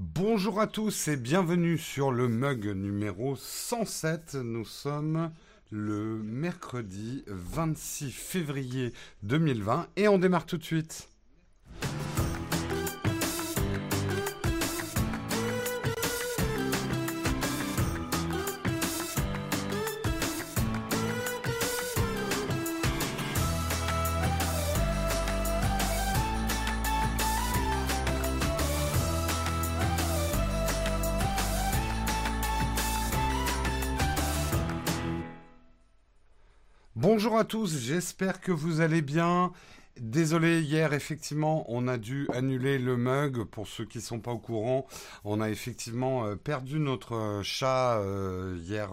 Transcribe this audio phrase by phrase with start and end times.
[0.00, 4.36] Bonjour à tous et bienvenue sur le mug numéro 107.
[4.36, 5.32] Nous sommes
[5.72, 8.92] le mercredi 26 février
[9.24, 11.08] 2020 et on démarre tout de suite.
[37.38, 39.52] À tous, j'espère que vous allez bien.
[40.00, 43.44] Désolé, hier, effectivement, on a dû annuler le mug.
[43.44, 44.86] Pour ceux qui ne sont pas au courant,
[45.24, 48.90] on a effectivement euh, perdu notre euh, chat euh, hier,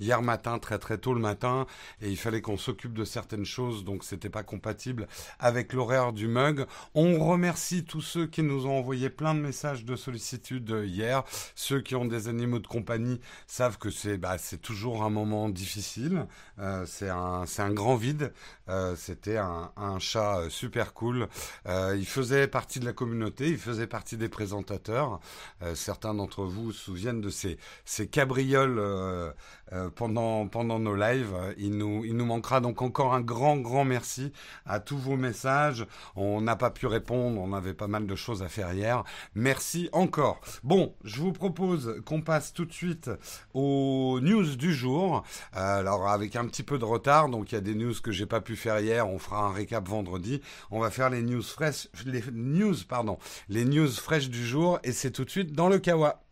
[0.00, 1.66] hier matin, très très tôt le matin,
[2.00, 6.28] et il fallait qu'on s'occupe de certaines choses, donc c'était pas compatible avec l'horaire du
[6.28, 6.66] mug.
[6.94, 11.24] On remercie tous ceux qui nous ont envoyé plein de messages de sollicitude hier.
[11.54, 16.26] Ceux qui ont des animaux de compagnie savent que c'est bah, toujours un moment difficile.
[16.86, 18.32] c'est un, grand vide.
[18.96, 21.28] c'était un chat euh, super cool.
[21.66, 25.20] Euh, il faisait partie de la communauté, il faisait partie des présentateurs.
[25.62, 28.82] Euh, certains d'entre vous se souviennent de ces, ces cabrioles
[29.94, 31.34] pendant, pendant nos lives.
[31.56, 34.32] Il nous, il nous manquera donc encore un grand, grand merci
[34.66, 35.86] à tous vos messages.
[36.16, 39.04] On n'a pas pu répondre, on avait pas mal de choses à faire hier.
[39.34, 40.40] Merci encore.
[40.62, 43.10] Bon, je vous propose qu'on passe tout de suite
[43.54, 45.24] aux news du jour.
[45.52, 48.26] alors avec un petit peu de retard, donc il y a des news que j'ai
[48.26, 49.08] pas pu faire hier.
[49.08, 50.40] On fera un récap vendredi.
[50.70, 54.92] On va faire les news fraîches, les news, pardon, les news fraîches du jour et
[54.92, 56.22] c'est tout de suite dans le Kawa.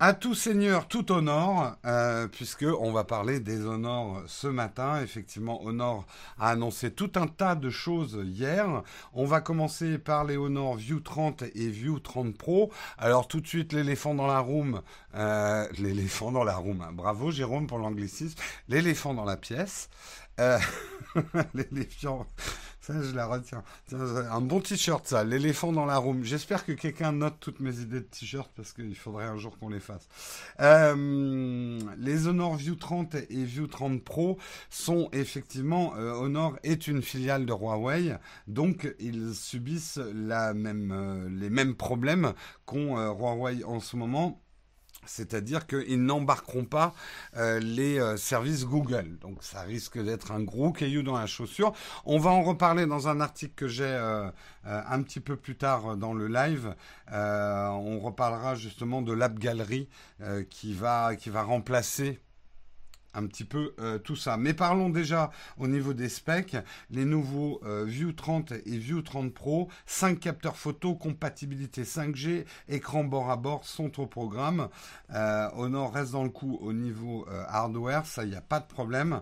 [0.00, 5.02] À tout seigneur, tout honneur, euh, puisque on va parler des honors ce matin.
[5.02, 6.06] Effectivement, Honor
[6.38, 8.84] a annoncé tout un tas de choses hier.
[9.12, 12.70] On va commencer par les Honor View 30 et View 30 Pro.
[12.96, 14.82] Alors tout de suite, l'éléphant dans la room.
[15.16, 16.86] Euh, l'éléphant dans la room.
[16.92, 18.38] Bravo Jérôme pour l'anglicisme.
[18.68, 19.90] L'éléphant dans la pièce.
[20.38, 20.60] Euh,
[21.54, 22.24] l'éléphant
[22.88, 23.62] je la retiens.
[23.92, 25.24] un bon t-shirt, ça.
[25.24, 26.24] L'éléphant dans la room.
[26.24, 29.68] J'espère que quelqu'un note toutes mes idées de t-shirt parce qu'il faudrait un jour qu'on
[29.68, 30.08] les fasse.
[30.60, 34.38] Euh, les Honor View 30 et View 30 Pro
[34.70, 38.16] sont effectivement, euh, Honor est une filiale de Huawei,
[38.46, 42.32] donc ils subissent la même, euh, les mêmes problèmes
[42.64, 44.40] qu'ont Huawei en ce moment
[45.04, 46.94] c'est-à-dire qu'ils n'embarqueront pas
[47.36, 49.18] euh, les euh, services Google.
[49.20, 51.72] Donc ça risque d'être un gros caillou dans la chaussure.
[52.04, 54.30] On va en reparler dans un article que j'ai euh,
[54.64, 56.74] un petit peu plus tard dans le live.
[57.10, 59.88] on reparlera justement de l'App Gallery
[60.50, 62.20] qui va qui va remplacer
[63.18, 64.36] un petit peu euh, tout ça.
[64.36, 66.56] Mais parlons déjà au niveau des specs.
[66.90, 73.04] Les nouveaux euh, View 30 et View 30 Pro, 5 capteurs photo, compatibilité 5G, écran
[73.04, 74.68] bord à bord sont au programme.
[75.12, 78.66] Euh, Honor reste dans le coup au niveau hardware, ça il n'y a pas de
[78.66, 79.20] problème.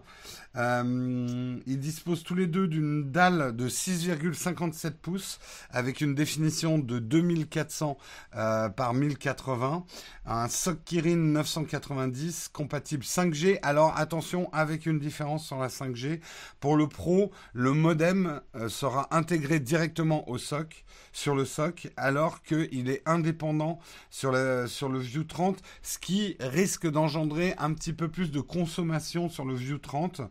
[0.54, 5.38] ils disposent tous les deux d'une dalle de 6,57 pouces
[5.70, 7.96] avec une définition de 2400
[8.32, 9.84] par 1080,
[10.26, 13.58] un SOC Kirin 990 compatible 5G.
[13.62, 16.20] Alors attention, avec une différence sur la 5G.
[16.60, 22.42] Pour le Pro, le modem euh, sera intégré directement au SOC, sur le SOC, alors
[22.42, 23.78] qu'il est indépendant
[24.10, 24.34] sur,
[24.68, 29.44] sur le View 30, ce qui risque d'engendrer un petit peu plus de consommation sur
[29.44, 30.22] le View 30.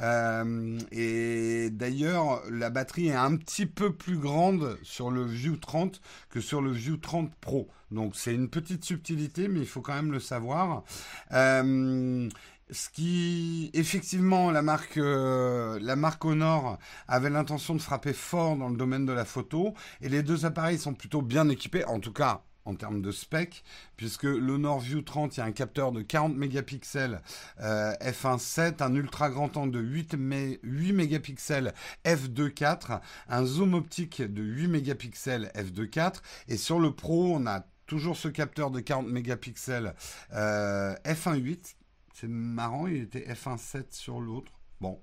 [0.00, 6.00] Euh, et d'ailleurs, la batterie est un petit peu plus grande sur le View 30
[6.30, 7.68] que sur le View 30 Pro.
[7.90, 10.84] Donc c'est une petite subtilité, mais il faut quand même le savoir.
[11.32, 12.28] Euh,
[12.72, 16.78] ce qui, effectivement, la marque, euh, la Honor
[17.08, 20.78] avait l'intention de frapper fort dans le domaine de la photo, et les deux appareils
[20.78, 23.64] sont plutôt bien équipés, en tout cas en termes de spec,
[23.96, 27.22] puisque l'Honor View 30, il y a un capteur de 40 mégapixels
[27.60, 30.16] euh, f1.7, un ultra grand angle de 8,
[30.62, 31.72] 8 mégapixels
[32.04, 36.16] f2.4, un zoom optique de 8 mégapixels f2.4,
[36.48, 39.94] et sur le Pro, on a toujours ce capteur de 40 mégapixels
[40.32, 41.74] euh, f1.8
[42.20, 44.52] c'est marrant, il était F1.7 sur l'autre.
[44.80, 45.00] Bon,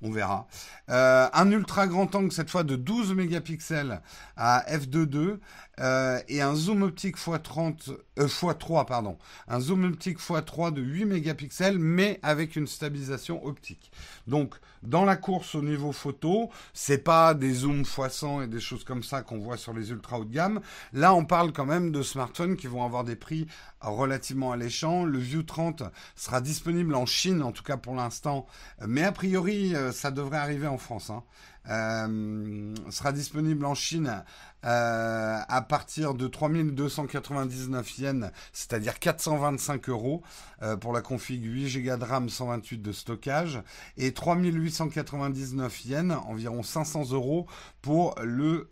[0.00, 0.46] on verra.
[0.88, 4.00] Euh, un ultra grand angle, cette fois de 12 mégapixels
[4.36, 5.40] à f2.2
[5.80, 9.18] euh, et un zoom optique x30, euh, x3, pardon.
[9.46, 13.90] Un zoom optique x3 de 8 mégapixels, mais avec une stabilisation optique.
[14.26, 18.84] Donc, dans la course au niveau photo, c'est pas des zooms x100 et des choses
[18.84, 20.60] comme ça qu'on voit sur les ultra haut de gamme.
[20.92, 23.46] Là, on parle quand même de smartphones qui vont avoir des prix
[23.80, 25.04] relativement alléchants.
[25.04, 25.82] Le View 30
[26.16, 28.46] sera disponible en Chine, en tout cas pour l'instant,
[28.86, 31.10] mais a priori, ça devrait arriver en France.
[31.10, 31.22] Hein.
[31.70, 34.24] Euh, sera disponible en Chine
[34.64, 40.22] euh, à partir de 3299 yens, c'est-à-dire 425 euros
[40.62, 43.62] euh, pour la config 8 Go de RAM, 128 de stockage,
[43.98, 47.46] et 3899 yens, environ 500 euros
[47.82, 48.66] pour le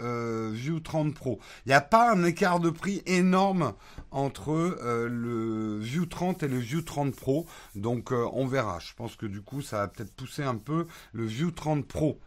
[0.53, 1.39] View 30 Pro.
[1.67, 3.75] Il n'y a pas un écart de prix énorme
[4.11, 4.79] entre
[5.09, 8.79] le View 30 et le View 30 Pro, donc on verra.
[8.81, 12.19] Je pense que du coup, ça va peut-être pousser un peu le View 30 Pro.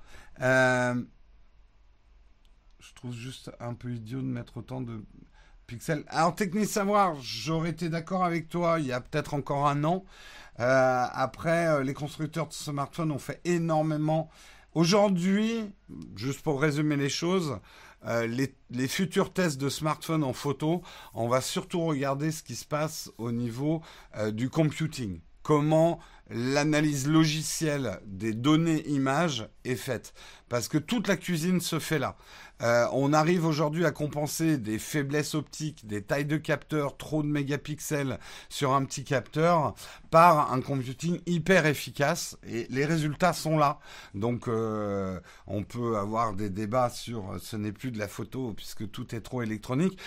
[0.41, 0.95] Euh,
[2.79, 5.03] je trouve juste un peu idiot de mettre autant de
[5.67, 6.03] pixels.
[6.07, 10.05] Alors, technique savoir, j'aurais été d'accord avec toi il y a peut-être encore un an.
[10.59, 14.29] Euh, après, euh, les constructeurs de smartphones ont fait énormément.
[14.73, 15.71] Aujourd'hui,
[16.15, 17.59] juste pour résumer les choses,
[18.05, 20.81] les, les, futurs tests de smartphones en photo,
[21.13, 23.81] on va surtout regarder ce qui se passe au niveau
[24.31, 25.19] du computing.
[25.41, 30.13] Comment l'analyse logicielle des données images est faite.
[30.47, 32.15] Parce que toute la cuisine se fait là.
[32.61, 37.27] Euh, on arrive aujourd'hui à compenser des faiblesses optiques, des tailles de capteurs, trop de
[37.27, 39.75] mégapixels sur un petit capteur
[40.11, 43.79] par un computing hyper efficace et les résultats sont là.
[44.13, 48.89] Donc euh, on peut avoir des débats sur ce n'est plus de la photo puisque
[48.91, 49.97] tout est trop électronique.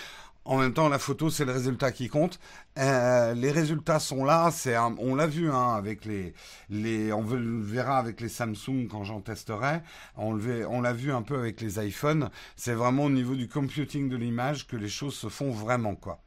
[0.45, 2.39] En même temps, la photo, c'est le résultat qui compte.
[2.77, 4.51] Euh, les résultats sont là.
[4.51, 6.33] C'est, on l'a vu hein, avec les,
[6.69, 9.81] les, on verra avec les Samsung quand j'en testerai.
[10.17, 10.33] On
[10.81, 12.29] l'a vu un peu avec les iPhones.
[12.57, 16.21] C'est vraiment au niveau du computing de l'image que les choses se font vraiment quoi.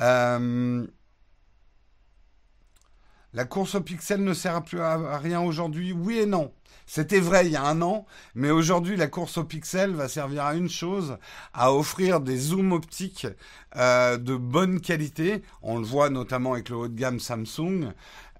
[0.00, 0.86] Euh,
[3.34, 6.52] la course au pixel ne sert plus à rien aujourd'hui Oui et non.
[6.86, 10.44] C'était vrai il y a un an, mais aujourd'hui la course au pixel va servir
[10.44, 11.16] à une chose,
[11.52, 13.26] à offrir des zooms optiques
[13.76, 15.42] euh, de bonne qualité.
[15.62, 17.92] On le voit notamment avec le haut de gamme Samsung.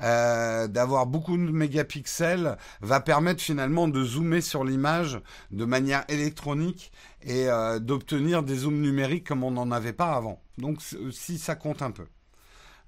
[0.03, 5.21] Euh, d'avoir beaucoup de mégapixels va permettre finalement de zoomer sur l'image
[5.53, 6.93] de manière électronique
[7.23, 10.43] et euh, d'obtenir des zooms numériques comme on n'en avait pas avant.
[10.59, 10.81] Donc
[11.11, 12.07] si ça compte un peu.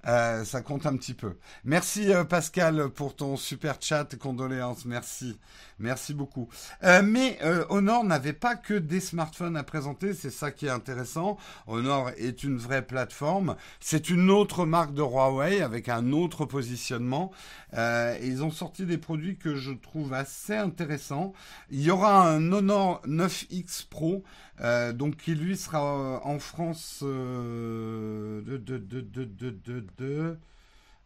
[0.07, 1.35] Euh, ça compte un petit peu.
[1.65, 5.37] Merci euh, Pascal pour ton super chat, condoléances, merci.
[5.79, 6.47] Merci beaucoup.
[6.83, 7.37] Euh, mais
[7.69, 11.37] Honor n'avait pas que des smartphones à présenter, c'est ça qui est intéressant.
[11.67, 13.55] Honor est une vraie plateforme.
[13.79, 17.31] C'est une autre marque de Huawei avec un autre positionnement.
[17.75, 21.33] et ils ont sorti des produits que je trouve assez intéressants.
[21.69, 24.23] Il y aura un Honor 9X Pro
[24.61, 30.37] euh, donc qui lui sera euh, en France euh, de, de, de, de,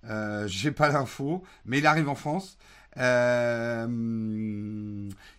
[0.06, 2.58] euh, j'ai pas l'info, mais il arrive en France.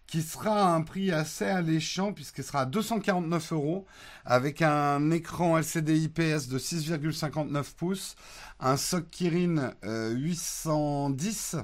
[0.07, 3.87] Qui sera à un prix assez alléchant puisqu'il sera à 249 euros
[4.25, 8.17] avec un écran LCD IPS de 6,59 pouces,
[8.61, 11.57] un SOC Kirin 810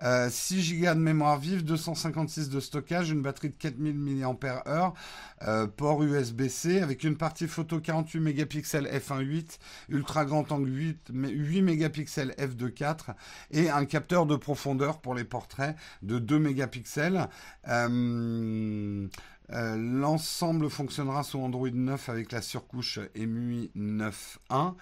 [0.00, 4.94] 6 Go de mémoire vive, 256 de stockage, une batterie de 4000 mAh,
[5.42, 9.58] euh, port USB-C avec une partie photo 48 mégapixels f1.8,
[9.88, 13.14] ultra grand angle 8, 8 mégapixels f2.4
[13.50, 17.28] et un capteur de profondeur pour les portraits de 2 mégapixels.
[17.68, 19.08] Euh,
[19.50, 24.74] euh, l'ensemble fonctionnera sous Android 9 avec la surcouche EMUI 9.1.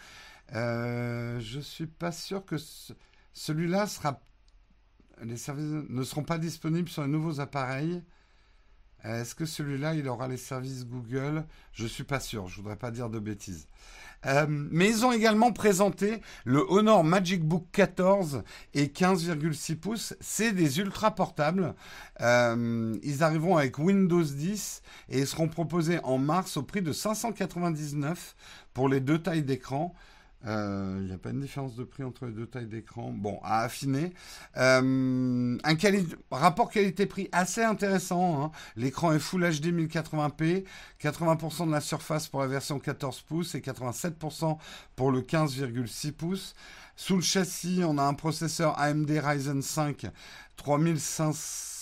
[0.54, 2.56] Euh, je suis pas sûr que
[3.32, 4.20] celui-là sera
[5.23, 8.02] les services ne seront pas disponibles sur les nouveaux appareils.
[9.04, 11.44] Est-ce que celui-là, il aura les services Google?
[11.73, 13.68] Je ne suis pas sûr, je voudrais pas dire de bêtises.
[14.25, 18.42] Euh, mais ils ont également présenté le Honor Magic Book 14
[18.75, 20.14] et 15,6 pouces.
[20.20, 21.75] C'est des ultra portables.
[22.20, 28.35] Euh, ils arriveront avec Windows 10 et seront proposés en mars au prix de 599
[28.75, 29.94] pour les deux tailles d'écran.
[30.43, 33.11] Il euh, n'y a pas une différence de prix entre les deux tailles d'écran.
[33.11, 34.12] Bon, à affiner.
[34.57, 35.76] Euh, un
[36.31, 38.45] rapport qualité-prix assez intéressant.
[38.45, 38.52] Hein.
[38.76, 40.64] L'écran est Full HD 1080p,
[41.02, 44.59] 80% de la surface pour la version 14 pouces et 87%
[44.95, 46.55] pour le 15,6 pouces.
[46.95, 50.07] Sous le châssis, on a un processeur AMD Ryzen 5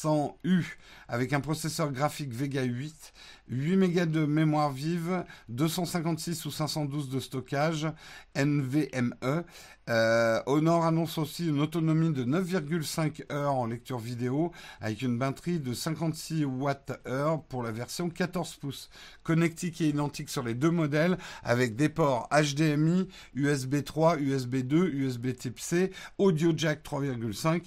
[0.05, 0.65] 3500U
[1.09, 3.13] avec un processeur graphique Vega 8,
[3.49, 7.87] 8 Mb de mémoire vive, 256 ou 512 de stockage,
[8.35, 9.45] NVMe.
[9.91, 15.61] Euh, Honor annonce aussi une autonomie de 9,5 heures en lecture vidéo avec une batterie
[15.61, 18.89] de 56 Wh pour la version 14 pouces.
[19.23, 24.89] Connectique et identique sur les deux modèles avec des ports HDMI, USB 3, USB 2,
[24.89, 27.65] USB Type C, audio jack 3,5.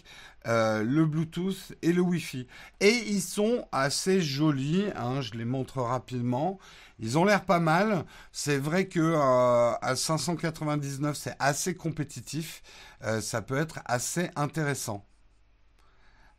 [0.48, 2.48] Euh, le Bluetooth et le Wi-Fi.
[2.80, 6.58] Et ils sont assez jolis, hein, je les montre rapidement.
[7.00, 8.06] Ils ont l'air pas mal.
[8.32, 12.63] C'est vrai que euh, à 599, c'est assez compétitif.
[13.04, 15.06] Euh, ça peut être assez intéressant.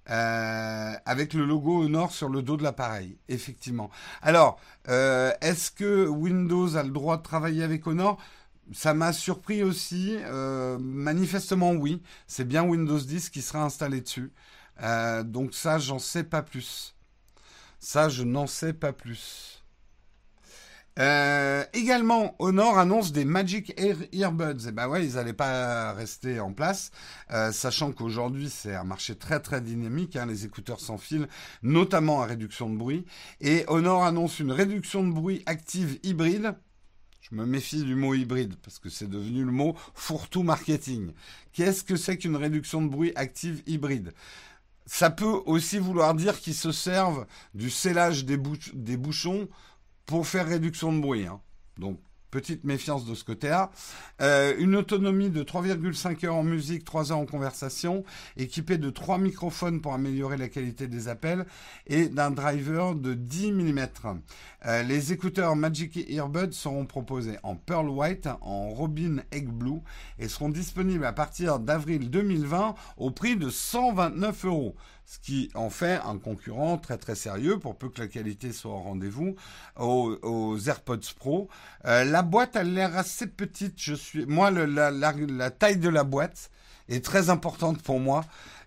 [0.06, 3.90] avec le logo Honor sur le dos de l'appareil, effectivement.
[4.22, 8.18] Alors, est-ce que Windows a le droit de travailler avec Honor
[8.72, 10.16] ça m'a surpris aussi.
[10.24, 12.02] Euh, manifestement, oui.
[12.26, 14.32] C'est bien Windows 10 qui sera installé dessus.
[14.82, 16.94] Euh, donc ça, j'en sais pas plus.
[17.78, 19.64] Ça, je n'en sais pas plus.
[20.98, 24.64] Euh, également, Honor annonce des Magic Air Earbuds.
[24.64, 26.90] Et eh ben ouais, ils n'allaient pas rester en place,
[27.52, 31.28] sachant qu'aujourd'hui c'est un marché très très dynamique, hein, les écouteurs sans fil,
[31.62, 33.04] notamment à réduction de bruit.
[33.40, 36.56] Et Honor annonce une réduction de bruit active hybride
[37.30, 41.12] je me méfie du mot hybride parce que c'est devenu le mot fourre-tout marketing.
[41.52, 44.14] Qu'est-ce que c'est qu'une réduction de bruit active hybride?
[44.86, 48.38] Ça peut aussi vouloir dire qu'ils se servent du scellage des,
[48.96, 49.48] bouchons
[50.06, 51.26] pour faire réduction de bruit.
[51.26, 51.40] Hein.
[51.76, 53.70] Donc Petite méfiance de ce côté-là.
[54.20, 58.04] Euh, une autonomie de 3,5 heures en musique, 3 heures en conversation,
[58.36, 61.46] équipée de 3 microphones pour améliorer la qualité des appels
[61.86, 63.88] et d'un driver de 10 mm.
[64.66, 69.80] Euh, les écouteurs Magic Earbuds seront proposés en Pearl White, en Robin Egg Blue
[70.18, 74.74] et seront disponibles à partir d'avril 2020 au prix de 129 euros
[75.08, 78.72] ce qui en fait un concurrent très très sérieux pour peu que la qualité soit
[78.72, 79.36] au rendez-vous
[79.76, 81.48] aux, AirPods Pro.
[81.86, 83.80] Euh, la boîte a l'air assez petite.
[83.80, 86.50] Je suis moi la, taille de la boîte
[86.90, 88.22] est très importante pour moi.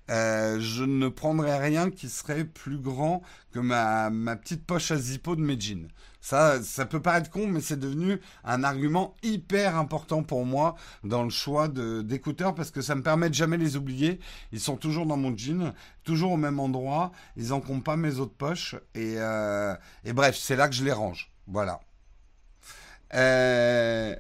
[0.10, 3.22] Euh, je ne prendrais rien qui serait plus grand
[3.54, 5.88] que ma, ma petite poche à zippo de mes jeans.
[6.22, 11.24] Ça, ça peut paraître con, mais c'est devenu un argument hyper important pour moi dans
[11.24, 14.20] le choix d'écouteurs parce que ça me permet de jamais les oublier.
[14.52, 15.74] Ils sont toujours dans mon jean,
[16.04, 17.12] toujours au même endroit.
[17.38, 18.76] Ils n'encombrent pas mes autres poches.
[18.94, 19.76] Et, euh,
[20.06, 21.32] et bref, c'est là que je les range.
[21.48, 21.82] Voilà.
[23.16, 24.16] Euh,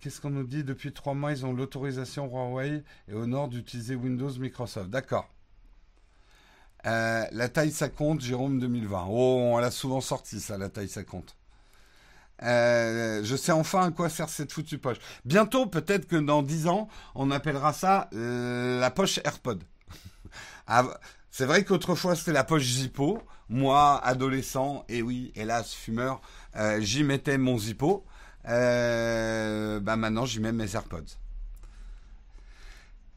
[0.00, 0.64] Qu'est-ce qu'on nous dit?
[0.64, 4.88] Depuis trois mois, ils ont l'autorisation Huawei et au nord d'utiliser Windows Microsoft.
[4.90, 5.28] D'accord.
[6.86, 9.06] Euh, la taille ça compte, Jérôme 2020.
[9.08, 11.36] Oh, on l'a souvent sorti ça, la taille ça compte.
[12.42, 14.98] Euh, je sais enfin à quoi sert cette foutue poche.
[15.24, 19.62] Bientôt, peut-être que dans 10 ans, on appellera ça euh, la poche AirPod.
[21.30, 23.22] C'est vrai qu'autrefois c'était la poche Zippo.
[23.48, 26.20] Moi, adolescent, et oui, hélas, fumeur,
[26.78, 28.04] j'y mettais mon Zippo.
[28.44, 31.21] bah maintenant, j'y mets mes AirPods.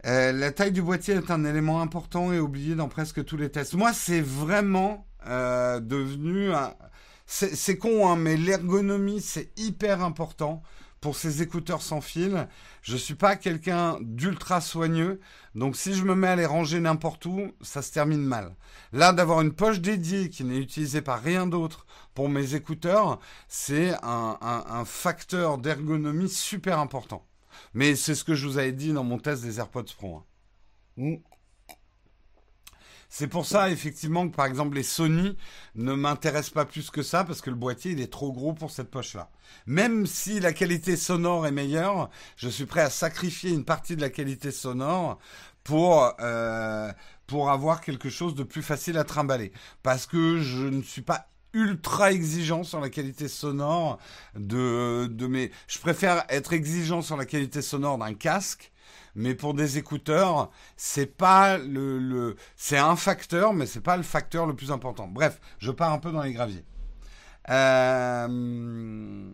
[0.06, 3.50] Euh, la taille du boîtier est un élément important et oublié dans presque tous les
[3.50, 3.74] tests.
[3.74, 6.52] Moi, c'est vraiment euh, devenu
[7.26, 10.62] C'est con, hein, mais l'ergonomie, c'est hyper important
[11.02, 12.48] pour ces écouteurs sans fil.
[12.84, 15.20] Je suis pas quelqu'un d'ultra soigneux,
[15.56, 18.56] donc si je me mets à les ranger n'importe où, ça se termine mal.
[18.94, 23.94] Là, d'avoir une poche dédiée qui n'est utilisée par rien d'autre pour mes écouteurs, c'est
[24.04, 27.26] un facteur d'ergonomie super important.
[27.74, 30.18] Mais c'est ce que je vous avais dit dans mon test des AirPods Pro.
[30.18, 30.24] Hein.
[30.98, 31.16] Mm.
[33.18, 35.38] C'est pour ça, effectivement, que par exemple les Sony
[35.76, 38.72] ne m'intéressent pas plus que ça, parce que le boîtier, il est trop gros pour
[38.72, 39.30] cette poche-là.
[39.68, 44.02] Même si la qualité sonore est meilleure, je suis prêt à sacrifier une partie de
[44.02, 45.18] la qualité sonore
[45.64, 46.92] pour, euh,
[47.26, 49.54] pour avoir quelque chose de plus facile à trimballer.
[49.82, 53.98] Parce que je ne suis pas ultra exigeant sur la qualité sonore
[54.36, 55.52] de, de mes.
[55.68, 58.72] Je préfère être exigeant sur la qualité sonore d'un casque,
[59.16, 64.04] mais pour des écouteurs, c'est pas le, le c'est un facteur, mais c'est pas le
[64.04, 65.08] facteur le plus important.
[65.08, 66.66] Bref, je pars un peu dans les graviers.
[67.50, 69.32] Euh,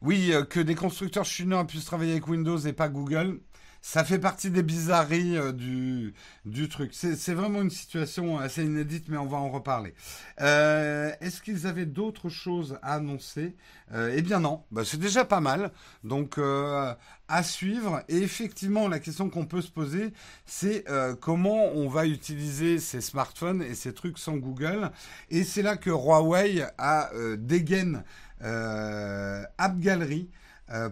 [0.00, 3.40] oui, euh, que des constructeurs chinois puissent travailler avec Windows et pas Google,
[3.80, 6.92] ça fait partie des bizarreries euh, du, du truc.
[6.92, 9.94] C'est vraiment une situation assez inédite, mais on va en reparler.
[10.40, 13.56] Euh, Est-ce qu'ils avaient d'autres choses à annoncer?
[13.92, 15.70] Euh, Eh bien non, bah, c'est déjà pas mal.
[16.04, 16.92] Donc euh,
[17.28, 18.02] à suivre.
[18.08, 20.12] Et effectivement, la question qu'on peut se poser,
[20.44, 24.90] c'est euh, comment on va utiliser ces smartphones et ces trucs sans Google?
[25.30, 28.02] Et c'est là que Huawei a dégaine
[28.40, 30.28] App Gallery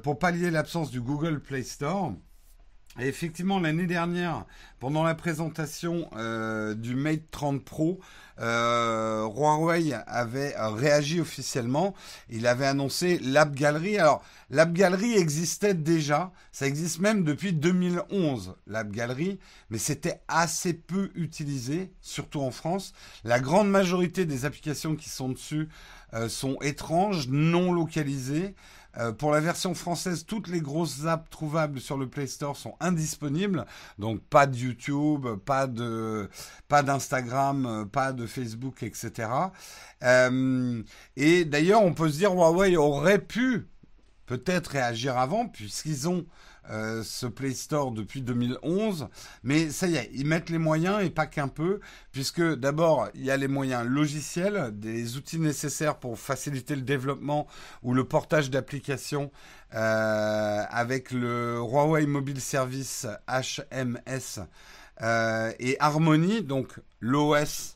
[0.03, 2.13] pour pallier l'absence du Google Play Store.
[3.05, 4.45] Effectivement, l'année dernière,
[4.81, 8.01] pendant la présentation euh, du Mate 30 Pro,
[8.41, 11.95] euh, Huawei avait réagi officiellement.
[12.29, 13.99] Il avait annoncé l'App Gallery.
[13.99, 16.33] Alors, l'App Gallery existait déjà.
[16.53, 19.39] Ça existe même depuis 2011, l'App Gallery.
[19.71, 22.93] Mais c'était assez peu utilisé, surtout en France.
[23.25, 25.69] La grande majorité des applications qui sont dessus
[26.15, 28.55] euh, sont étranges, non localisées.
[28.99, 32.75] Euh, pour la version française, toutes les grosses apps trouvables sur le Play Store sont
[32.81, 33.67] indisponibles.
[33.99, 36.29] Donc pas de YouTube, pas de
[36.69, 39.29] pas d'Instagram, euh, pas de Facebook, etc.
[40.03, 40.83] Euh,
[41.17, 43.67] et d'ailleurs, on peut se dire Huawei aurait pu
[44.27, 46.27] peut-être réagir avant puisqu'ils ont
[46.71, 49.09] euh, ce Play Store depuis 2011,
[49.43, 51.81] mais ça y est, ils mettent les moyens et pas qu'un peu,
[52.13, 57.47] puisque d'abord il y a les moyens logiciels, des outils nécessaires pour faciliter le développement
[57.83, 59.31] ou le portage d'applications
[59.75, 64.41] euh, avec le Huawei Mobile Service HMS
[65.03, 67.73] euh, et Harmony, donc l'OS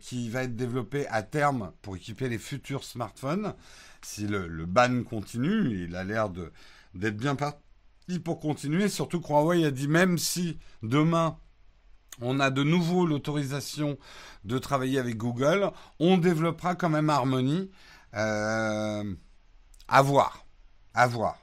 [0.00, 3.54] qui va être développé à terme pour équiper les futurs smartphones.
[4.02, 7.34] Si le, ban continue, il a l'air d'être bien
[8.22, 11.38] pour continuer, surtout que Huawei a dit même si demain
[12.20, 13.98] on a de nouveau l'autorisation
[14.44, 17.70] de travailler avec Google, on développera quand même Harmony.
[18.14, 19.14] Euh,
[19.88, 20.46] à voir,
[20.94, 21.38] à voir.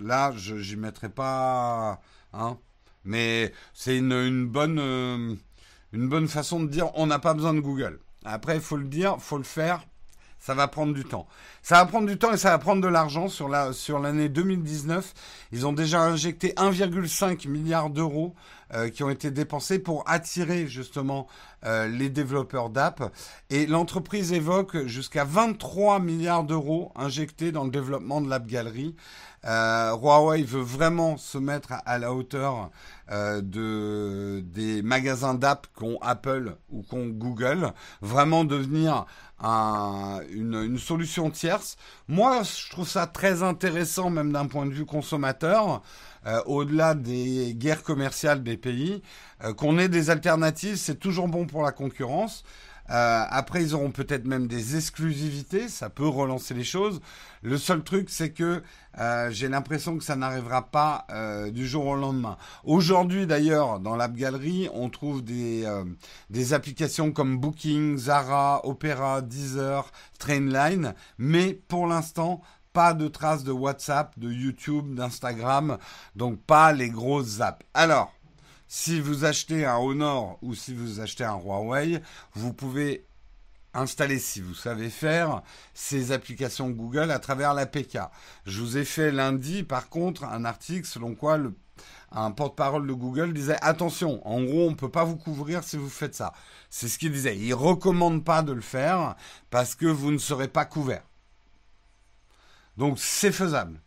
[0.00, 2.00] Là, je n'y mettrai pas,
[2.32, 2.58] hein,
[3.04, 5.34] mais c'est une, bonne, euh,
[5.92, 8.00] une bonne façon de dire on n'a pas besoin de Google.
[8.24, 9.84] Après, il faut le dire, faut le faire
[10.38, 11.26] ça va prendre du temps.
[11.62, 14.28] Ça va prendre du temps et ça va prendre de l'argent sur la sur l'année
[14.28, 15.12] 2019.
[15.52, 18.34] Ils ont déjà injecté 1,5 milliard d'euros
[18.74, 21.26] euh, qui ont été dépensés pour attirer justement
[21.64, 23.12] euh, les développeurs d'app.
[23.50, 28.94] Et l'entreprise évoque jusqu'à 23 milliards d'euros injectés dans le développement de l'app galerie.
[29.44, 32.70] Euh, Huawei veut vraiment se mettre à, la hauteur
[33.10, 39.06] euh, de des magasins d'app qu'ont Apple ou qu'ont Google, vraiment devenir
[39.40, 41.76] un, une, une, solution tierce.
[42.08, 45.82] Moi, je trouve ça très intéressant, même d'un point de vue consommateur,
[46.26, 49.02] euh, au-delà des guerres commerciales des pays,
[49.44, 52.42] euh, qu'on ait des alternatives, c'est toujours bon pour la concurrence.
[52.90, 57.00] Euh, après, ils auront peut-être même des exclusivités, ça peut relancer les choses.
[57.42, 58.62] Le seul truc, c'est que
[58.98, 62.36] euh, j'ai l'impression que ça n'arrivera pas euh, du jour au lendemain.
[62.64, 65.84] Aujourd'hui, d'ailleurs, dans l'App Gallery, on trouve des, euh,
[66.30, 72.40] des applications comme Booking, Zara, Opera, Deezer, Trainline, mais pour l'instant,
[72.72, 75.78] pas de traces de WhatsApp, de YouTube, d'Instagram,
[76.16, 77.64] donc pas les grosses apps.
[77.74, 78.12] Alors,
[78.68, 82.00] si vous achetez un Honor ou si vous achetez un Huawei,
[82.34, 83.06] vous pouvez
[83.74, 85.42] installer, si vous savez faire,
[85.74, 87.98] ces applications Google à travers l'APK.
[88.46, 91.38] Je vous ai fait lundi, par contre, un article selon quoi
[92.10, 95.76] un porte-parole de Google disait attention, en gros, on ne peut pas vous couvrir si
[95.76, 96.32] vous faites ça.
[96.70, 97.36] C'est ce qu'il disait.
[97.36, 99.14] Il recommande pas de le faire
[99.50, 101.02] parce que vous ne serez pas couvert.
[102.76, 103.80] Donc c'est faisable.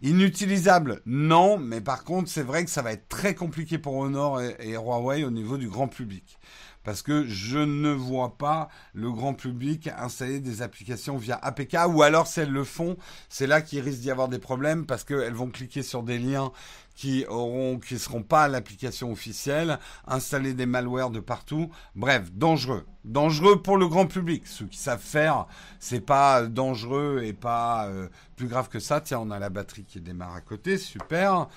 [0.00, 4.40] Inutilisable, non, mais par contre, c'est vrai que ça va être très compliqué pour Honor
[4.40, 6.38] et, Huawei au niveau du grand public.
[6.88, 12.02] Parce que je ne vois pas le grand public installer des applications via APK, ou
[12.02, 12.96] alors si elles le font,
[13.28, 16.50] c'est là qu'il risque d'y avoir des problèmes parce qu'elles vont cliquer sur des liens
[16.94, 21.70] qui auront, qui seront pas l'application officielle, installer des malwares de partout.
[21.94, 22.86] Bref, dangereux.
[23.04, 24.46] Dangereux pour le grand public.
[24.46, 25.46] Ceux qui savent faire,
[25.80, 29.02] c'est pas dangereux et pas euh, plus grave que ça.
[29.02, 30.78] Tiens, on a la batterie qui démarre à côté.
[30.78, 31.48] Super.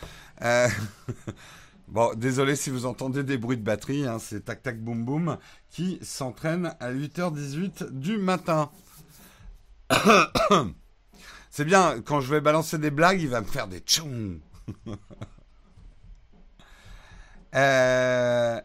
[0.41, 0.67] Euh...
[1.91, 5.37] Bon, désolé si vous entendez des bruits de batterie, hein, c'est tac tac boum boum
[5.69, 8.71] qui s'entraîne à 8h18 du matin.
[11.49, 14.39] c'est bien, quand je vais balancer des blagues, il va me faire des tchoum.
[17.53, 18.61] Euh,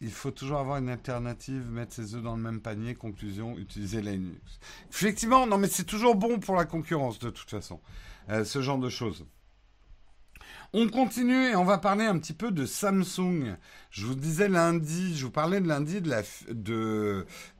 [0.00, 2.96] il faut toujours avoir une alternative, mettre ses œufs dans le même panier.
[2.96, 4.58] Conclusion, utiliser Linux.
[4.90, 7.80] Effectivement, non, mais c'est toujours bon pour la concurrence de toute façon,
[8.28, 9.24] euh, ce genre de choses.
[10.74, 13.56] On continue et on va parler un petit peu de Samsung.
[13.90, 16.02] Je vous disais lundi, je vous parlais de lundi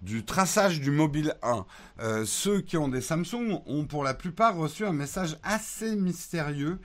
[0.02, 1.64] du traçage du mobile 1.
[2.00, 6.80] Euh, ceux qui ont des Samsung ont pour la plupart reçu un message assez mystérieux.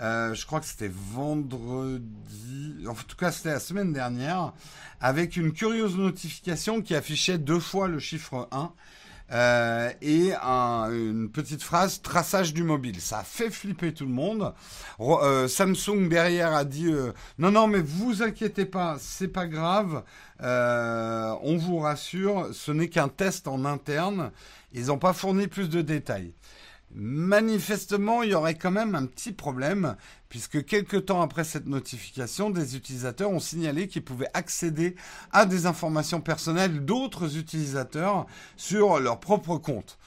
[0.00, 4.54] Euh, je crois que c'était vendredi, en tout cas c'était la semaine dernière,
[5.00, 8.72] avec une curieuse notification qui affichait deux fois le chiffre 1.
[9.30, 13.00] Euh, et une petite phrase traçage du mobile.
[13.00, 14.54] Ça a fait flipper tout le monde.
[15.00, 20.02] Euh, Samsung derrière a dit euh, non non mais vous inquiétez pas, c'est pas grave.
[20.40, 24.30] on vous rassure, ce n'est qu'un test en interne.
[24.72, 26.32] Ils n'ont pas fourni plus de détails.
[26.94, 29.96] Manifestement, il y aurait quand même un petit problème,
[30.28, 34.94] puisque quelques temps après cette notification, des utilisateurs ont signalé qu'ils pouvaient accéder
[35.32, 39.98] à des informations personnelles d'autres utilisateurs sur leur propre compte.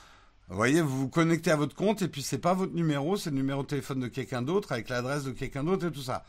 [0.49, 3.29] Vous voyez, vous vous connectez à votre compte et puis c'est pas votre numéro, c'est
[3.29, 6.25] le numéro de téléphone de quelqu'un d'autre avec l'adresse de quelqu'un d'autre et tout ça.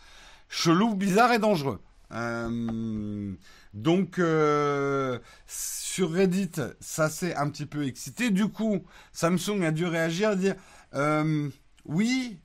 [0.49, 1.81] Chelou, bizarre et dangereux.
[2.13, 3.33] Euh,
[3.75, 8.31] donc euh, sur Reddit, ça s'est un petit peu excité.
[8.31, 10.55] Du coup, Samsung a dû réagir et dire
[10.95, 11.49] euh,
[11.85, 12.39] oui.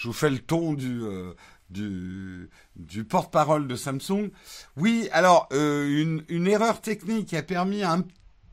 [0.00, 1.02] Je vous fais le ton du
[1.68, 4.30] du, du porte-parole de Samsung.
[4.78, 8.04] Oui, alors une, une erreur technique a permis à un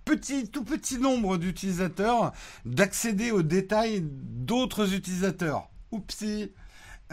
[0.04, 2.34] petit, tout petit nombre d'utilisateurs
[2.66, 5.70] d'accéder aux détails d'autres utilisateurs.
[5.94, 6.52] Oupsie.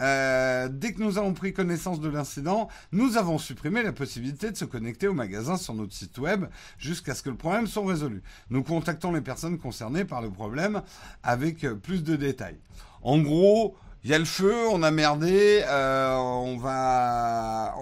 [0.01, 4.57] Euh, dès que nous avons pris connaissance de l'incident, nous avons supprimé la possibilité de
[4.57, 8.21] se connecter au magasin sur notre site web jusqu'à ce que le problème soit résolu.
[8.49, 10.81] Nous contactons les personnes concernées par le problème
[11.23, 12.59] avec plus de détails.
[13.01, 17.73] En gros, il y a le feu, on a merdé, euh, on va,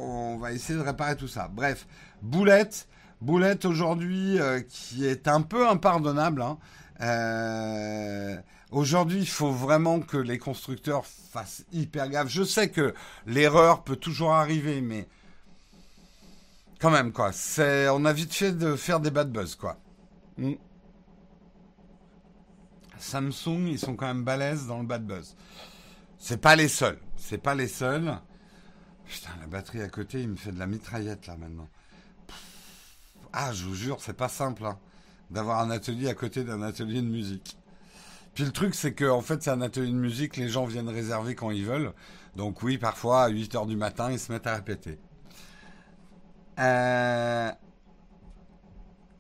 [0.53, 1.49] essayer de réparer tout ça.
[1.51, 1.85] Bref,
[2.21, 2.87] boulette,
[3.19, 6.41] boulette aujourd'hui euh, qui est un peu impardonnable.
[6.41, 6.57] Hein.
[7.01, 8.37] Euh,
[8.71, 12.29] Aujourd'hui, il faut vraiment que les constructeurs fassent hyper gaffe.
[12.29, 12.93] Je sais que
[13.27, 15.07] l'erreur peut toujours arriver, mais
[16.79, 17.31] quand même, quoi.
[17.59, 19.77] On a vite fait de faire des bad buzz, quoi.
[20.37, 20.53] Hmm.
[22.97, 25.35] Samsung, ils sont quand même balèzes dans le bad buzz.
[26.25, 26.99] C'est pas les seuls.
[27.17, 28.17] C'est pas les seuls.
[29.05, 31.67] Putain, la batterie à côté, il me fait de la mitraillette là maintenant.
[33.33, 34.79] Ah, je vous jure, c'est pas simple hein,
[35.31, 37.57] d'avoir un atelier à côté d'un atelier de musique.
[38.35, 40.87] Puis le truc, c'est que en fait, c'est un atelier de musique, les gens viennent
[40.87, 41.91] réserver quand ils veulent.
[42.37, 44.99] Donc oui, parfois, à 8 heures du matin, ils se mettent à répéter.
[46.57, 47.51] Euh,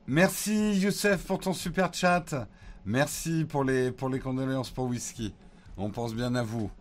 [0.07, 2.47] merci Youssef pour ton super chat.
[2.85, 5.35] Merci pour les, pour les condoléances pour Whisky.
[5.75, 6.71] On pense bien à vous.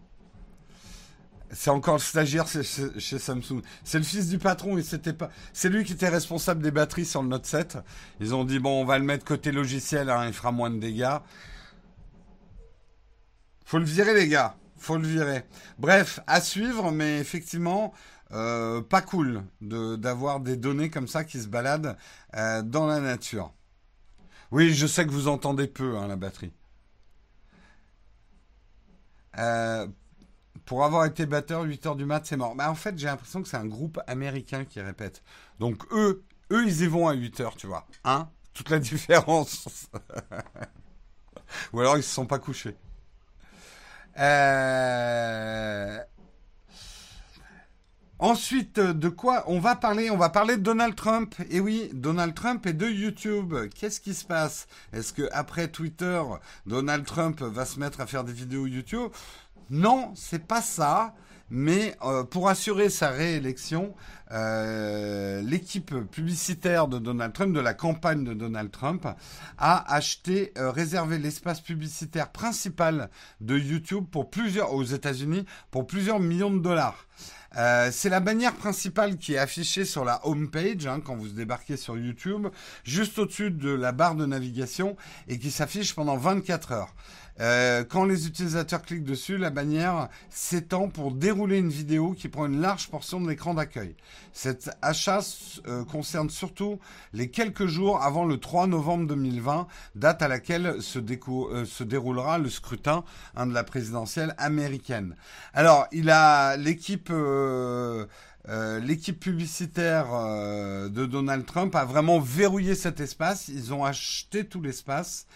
[1.54, 3.60] C'est encore le stagiaire chez, Samsung.
[3.84, 5.30] C'est le fils du patron et c'était pas.
[5.52, 7.78] C'est lui qui était responsable des batteries sur le Note 7.
[8.20, 10.78] Ils ont dit bon, on va le mettre côté logiciel, hein, il fera moins de
[10.78, 11.18] dégâts.
[13.66, 14.56] Faut le virer, les gars.
[14.78, 15.44] Faut le virer.
[15.78, 17.92] Bref, à suivre, mais effectivement,
[18.32, 21.96] euh, pas cool d'avoir des données comme ça qui se baladent
[22.34, 23.52] euh, dans la nature.
[24.50, 26.52] Oui, je sais que vous entendez peu hein, la batterie.
[29.38, 29.86] Euh,
[30.64, 32.54] pour avoir été batteur 8 heures du mat, c'est mort.
[32.54, 35.22] Mais en fait, j'ai l'impression que c'est un groupe américain qui répète.
[35.58, 37.86] Donc eux, eux, ils y vont à 8 heures, tu vois.
[38.04, 38.28] Hein?
[38.54, 39.88] Toute la différence.
[41.72, 42.76] Ou alors ils se sont pas couchés.
[44.18, 45.98] Euh,
[48.18, 50.10] ensuite, de quoi on va parler?
[50.10, 51.34] On va parler de Donald Trump.
[51.50, 53.54] Et oui, Donald Trump et de YouTube.
[53.74, 54.66] Qu'est-ce qui se passe?
[54.92, 56.22] Est-ce que après Twitter,
[56.66, 59.10] Donald Trump va se mettre à faire des vidéos YouTube?
[59.72, 61.14] Non, c'est pas ça.
[61.54, 63.94] Mais euh, pour assurer sa réélection,
[64.32, 69.06] euh, l'équipe publicitaire de Donald Trump, de la campagne de Donald Trump,
[69.58, 76.20] a acheté, euh, réservé l'espace publicitaire principal de YouTube pour plusieurs, aux États-Unis, pour plusieurs
[76.20, 77.06] millions de dollars.
[77.90, 81.76] C'est la bannière principale qui est affichée sur la home page hein, quand vous débarquez
[81.76, 82.48] sur YouTube,
[82.82, 84.96] juste au-dessus de la barre de navigation
[85.28, 86.94] et qui s'affiche pendant 24 heures.
[87.40, 92.46] Euh, quand les utilisateurs cliquent dessus, la bannière s'étend pour dérouler une vidéo qui prend
[92.46, 93.94] une large portion de l'écran d'accueil.
[94.32, 95.20] Cet achat
[95.66, 96.78] euh, concerne surtout
[97.12, 102.38] les quelques jours avant le 3 novembre 2020, date à laquelle se, euh, se déroulera
[102.38, 105.16] le scrutin hein, de la présidentielle américaine.
[105.54, 107.12] Alors, il a l'équipe.
[108.82, 110.08] l'équipe publicitaire
[110.90, 113.48] de Donald Trump a vraiment verrouillé cet espace.
[113.48, 115.26] Ils ont acheté tout l'espace.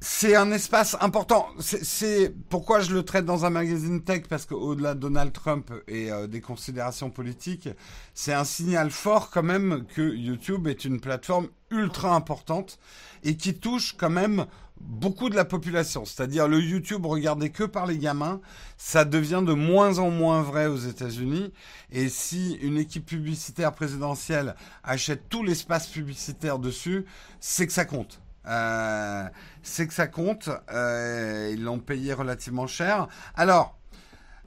[0.00, 1.48] C'est un espace important.
[1.58, 6.12] C'est pourquoi je le traite dans un magazine tech parce qu'au-delà de Donald Trump et
[6.12, 7.68] euh, des considérations politiques,
[8.14, 12.78] c'est un signal fort quand même que YouTube est une plateforme ultra importante
[13.24, 14.46] et qui touche quand même
[14.80, 16.04] beaucoup de la population.
[16.04, 18.40] C'est-à-dire le YouTube regardé que par les gamins,
[18.76, 21.52] ça devient de moins en moins vrai aux États-Unis.
[21.90, 27.04] Et si une équipe publicitaire présidentielle achète tout l'espace publicitaire dessus,
[27.40, 28.20] c'est que ça compte.
[28.48, 29.28] Euh,
[29.62, 30.48] c'est que ça compte.
[30.72, 33.08] Euh, ils l'ont payé relativement cher.
[33.36, 33.78] Alors,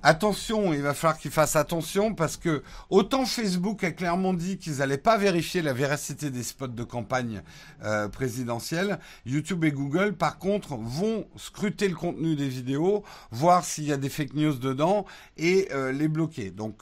[0.01, 4.77] attention, il va falloir qu'ils fassent attention parce que autant Facebook a clairement dit qu'ils
[4.77, 7.43] n'allaient pas vérifier la véracité des spots de campagne
[7.83, 13.83] euh, présidentielle, YouTube et Google, par contre, vont scruter le contenu des vidéos, voir s'il
[13.83, 15.05] y a des fake news dedans
[15.37, 16.49] et les bloquer.
[16.49, 16.81] Donc,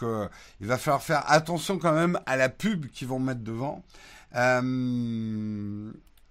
[0.61, 3.83] il va falloir faire attention quand même à la pub qu'ils vont mettre devant.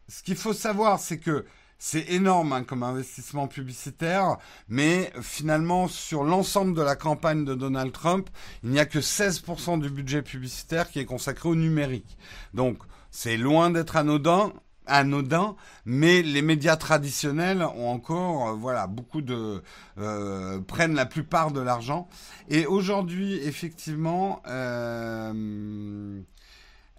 [0.08, 1.44] Ce qu'il faut savoir, c'est que
[1.78, 7.92] c'est énorme hein, comme investissement publicitaire, mais finalement, sur l'ensemble de la campagne de Donald
[7.92, 8.28] Trump,
[8.64, 12.16] il n'y a que 16% du budget publicitaire qui est consacré au numérique.
[12.54, 12.78] Donc,
[13.10, 14.52] c'est loin d'être anodin,
[14.86, 19.62] anodin, mais les médias traditionnels ont encore, euh, voilà, beaucoup de
[19.98, 22.08] euh, prennent la plupart de l'argent.
[22.48, 26.20] Et aujourd'hui, effectivement, euh,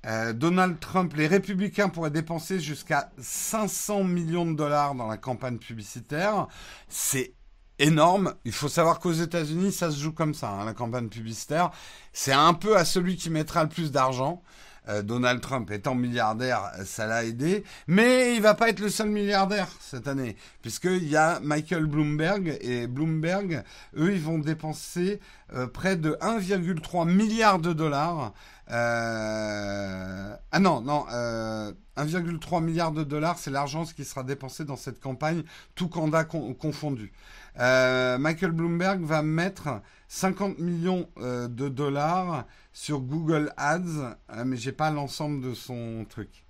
[0.06, 5.58] euh, Donald Trump, les républicains pourraient dépenser jusqu'à 500 millions de dollars dans la campagne
[5.58, 6.48] publicitaire.
[6.88, 7.34] C'est
[7.80, 8.36] énorme.
[8.46, 11.72] Il faut savoir qu'aux États-Unis, ça se joue comme ça, hein, la campagne publicitaire.
[12.14, 14.42] C'est un peu à celui qui mettra le plus d'argent.
[14.88, 17.64] Euh, Donald Trump étant milliardaire, ça l'a aidé.
[17.88, 22.58] Mais il va pas être le seul milliardaire cette année, puisqu'il y a Michael Bloomberg
[22.62, 23.64] et Bloomberg,
[23.98, 25.20] eux, ils vont dépenser
[25.54, 28.34] euh, près de 1,3 milliard de dollars
[28.72, 34.76] euh, ah non, non, 1,3 euh, milliard de dollars, c'est l'argent qui sera dépensé dans
[34.76, 35.44] cette campagne,
[35.76, 37.12] tout candidat confondu.
[37.60, 44.92] Euh, Michael Bloomberg va mettre 50 millions de dollars sur Google Ads, mais j'ai pas
[44.92, 46.46] l'ensemble de son truc.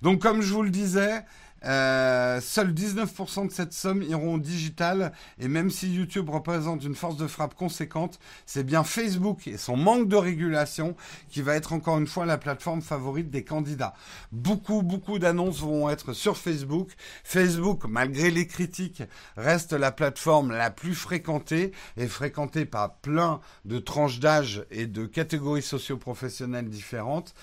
[0.00, 1.24] Donc comme je vous le disais,
[1.64, 6.94] euh, seuls 19% de cette somme iront au digital et même si YouTube représente une
[6.94, 10.96] force de frappe conséquente, c'est bien Facebook et son manque de régulation
[11.30, 13.94] qui va être encore une fois la plateforme favorite des candidats.
[14.32, 16.90] Beaucoup, beaucoup d'annonces vont être sur Facebook.
[17.24, 19.02] Facebook, malgré les critiques,
[19.36, 25.06] reste la plateforme la plus fréquentée et fréquentée par plein de tranches d'âge et de
[25.06, 27.34] catégories socio-professionnelles différentes.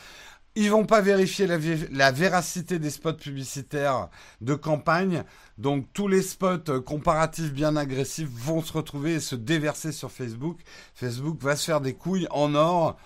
[0.56, 4.10] Ils vont pas vérifier la, véracité des spots publicitaires
[4.42, 5.24] de campagne.
[5.58, 10.12] Donc tous les spots euh, comparatifs bien agressifs vont se retrouver et se déverser sur
[10.12, 10.60] Facebook.
[10.96, 12.98] Facebook va se faire des couilles en or.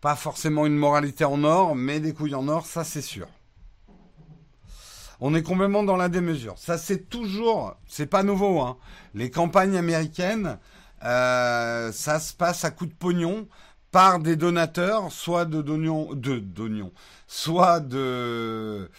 [0.00, 3.26] Pas forcément une moralité en or, mais des couilles en or, ça c'est sûr.
[5.20, 6.58] On est complètement dans la démesure.
[6.58, 8.60] Ça c'est toujours, c'est pas nouveau.
[8.60, 8.76] Hein.
[9.14, 10.58] Les campagnes américaines,
[11.02, 13.48] euh, ça se passe à coup de pognon
[13.90, 16.92] par des donateurs, soit de d'oignons,
[17.26, 18.90] soit de,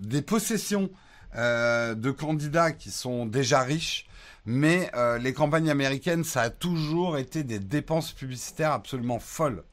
[0.00, 0.90] des possessions
[1.36, 4.06] euh, de candidats qui sont déjà riches.
[4.48, 9.64] Mais euh, les campagnes américaines, ça a toujours été des dépenses publicitaires absolument folles.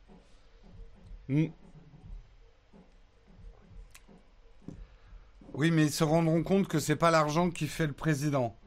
[1.30, 1.46] Hmm.
[5.54, 8.58] Oui, mais ils se rendront compte que c'est pas l'argent qui fait le président.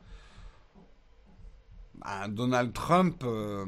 [2.29, 3.23] Donald Trump.
[3.25, 3.65] Euh,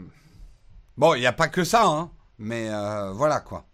[0.96, 3.64] bon, il n'y a pas que ça, hein, mais euh, voilà quoi.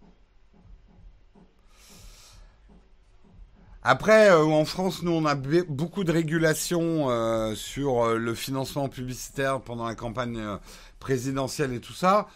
[3.83, 9.87] Après, euh, en France, nous, on a beaucoup de régulations sur le financement publicitaire pendant
[9.87, 10.43] la campagne
[11.01, 12.29] présidentielle et tout ça.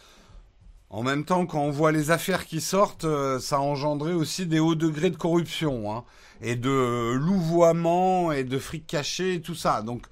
[0.90, 3.06] En même temps, quand on voit les affaires qui sortent,
[3.40, 6.04] ça a engendré aussi des hauts degrés de corruption, hein,
[6.42, 9.80] et de louvoiement, et de fric caché, et tout ça.
[9.80, 10.06] Donc,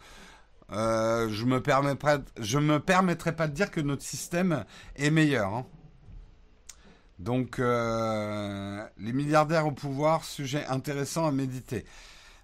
[0.72, 4.64] euh, je me me permettrai pas de dire que notre système
[4.96, 5.54] est meilleur.
[5.54, 5.66] Hein.
[7.18, 11.84] Donc, euh, les milliardaires au pouvoir, sujet intéressant à méditer.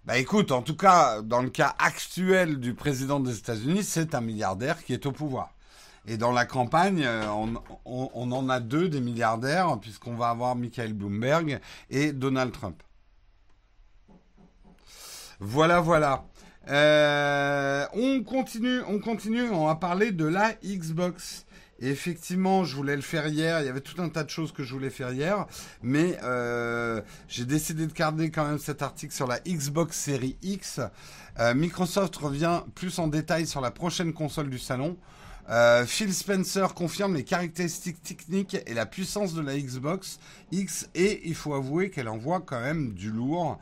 [0.05, 4.21] Bah écoute, en tout cas, dans le cas actuel du président des États-Unis, c'est un
[4.21, 5.51] milliardaire qui est au pouvoir.
[6.07, 7.29] Et dans la campagne, euh,
[7.85, 12.83] on en a deux des milliardaires, puisqu'on va avoir Michael Bloomberg et Donald Trump.
[15.39, 16.25] Voilà, voilà.
[16.69, 21.45] Euh, on continue, on continue, on va parler de la Xbox.
[21.81, 23.61] effectivement, je voulais le faire hier.
[23.61, 25.47] Il y avait tout un tas de choses que je voulais faire hier,
[25.83, 30.81] mais euh, j'ai décidé de garder quand même cet article sur la Xbox Series X.
[31.41, 34.97] Euh, Microsoft revient plus en détail sur la prochaine console du salon.
[35.87, 40.19] Phil Spencer confirme les caractéristiques techniques et la puissance de la Xbox
[40.51, 43.59] X et il faut avouer qu'elle envoie quand même du lourd.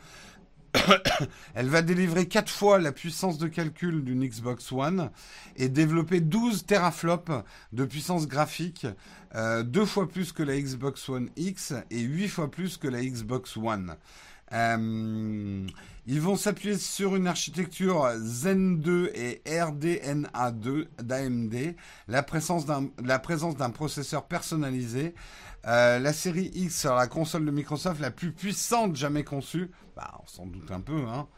[1.55, 5.11] Elle va délivrer 4 fois la puissance de calcul d'une Xbox One
[5.57, 8.87] et développer 12 teraflops de puissance graphique,
[9.35, 13.03] euh, deux fois plus que la Xbox One X et 8 fois plus que la
[13.03, 13.97] Xbox One.
[14.53, 15.67] Euh,
[16.07, 21.77] ils vont s'appuyer sur une architecture Zen 2 et RDNA2 d'AMD,
[22.09, 25.15] la présence d'un processeur personnalisé,
[25.67, 29.71] euh, la série X sera la console de Microsoft la plus puissante jamais conçue.
[29.97, 31.29] Bah, on s'en doute un peu, hein.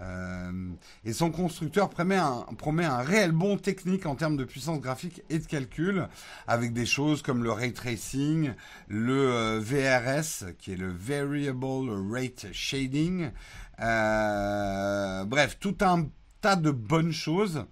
[0.00, 0.70] Euh,
[1.04, 5.44] et son constructeur promet un, réel bon technique en termes de puissance graphique et de
[5.44, 6.06] calcul,
[6.46, 8.52] avec des choses comme le ray tracing,
[8.86, 13.30] le euh, VRS, qui est le Variable Rate Shading,
[13.76, 16.06] bref, tout un
[16.40, 17.64] tas de bonnes choses.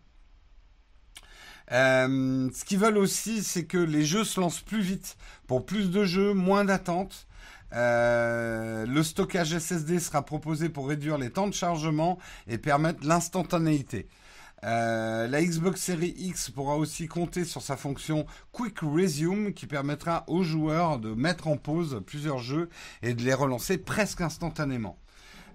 [1.71, 6.05] Ce qu'ils veulent aussi, c'est que les jeux se lancent plus vite pour plus de
[6.05, 7.27] jeux, moins d'attentes.
[7.73, 14.09] Euh, le stockage SSD sera proposé pour réduire les temps de chargement et permettre l'instantanéité.
[14.65, 20.25] Euh, la Xbox Series X pourra aussi compter sur sa fonction Quick Resume qui permettra
[20.29, 22.71] aux joueurs de mettre en pause plusieurs jeux
[23.03, 24.99] et de les relancer presque instantanément.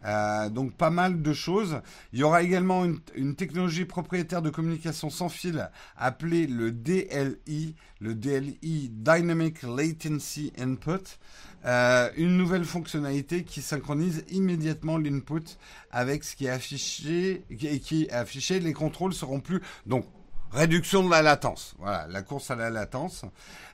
[0.05, 1.81] Euh, donc pas mal de choses.
[2.13, 8.15] Il y aura également une, technologie propriétaire de communication sans fil appelée le DLI, le
[8.15, 11.19] DLI Dynamic Latency Input.
[11.63, 15.57] Euh, une nouvelle fonctionnalité qui synchronise immédiatement l'input
[15.91, 18.59] avec ce qui est affiché et qui est affiché.
[18.59, 20.05] Les contrôles seront plus donc
[20.51, 21.75] réduction de la latence.
[21.79, 23.25] Voilà, la course à la latence.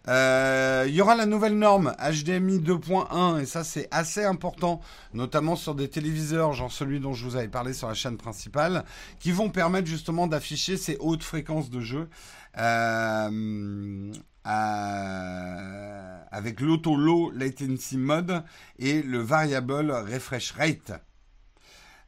[0.08, 4.80] Euh, il y aura la nouvelle norme HDMI 2.1 et ça c'est assez important,
[5.14, 8.86] notamment sur des téléviseurs, genre celui dont je vous avais parlé sur la chaîne principale,
[9.20, 12.10] qui vont permettre justement d'afficher ces hautes fréquences de jeu.
[12.58, 14.14] Euh,
[16.32, 18.44] avec l'auto low latency mode
[18.80, 20.94] et le variable refresh rate.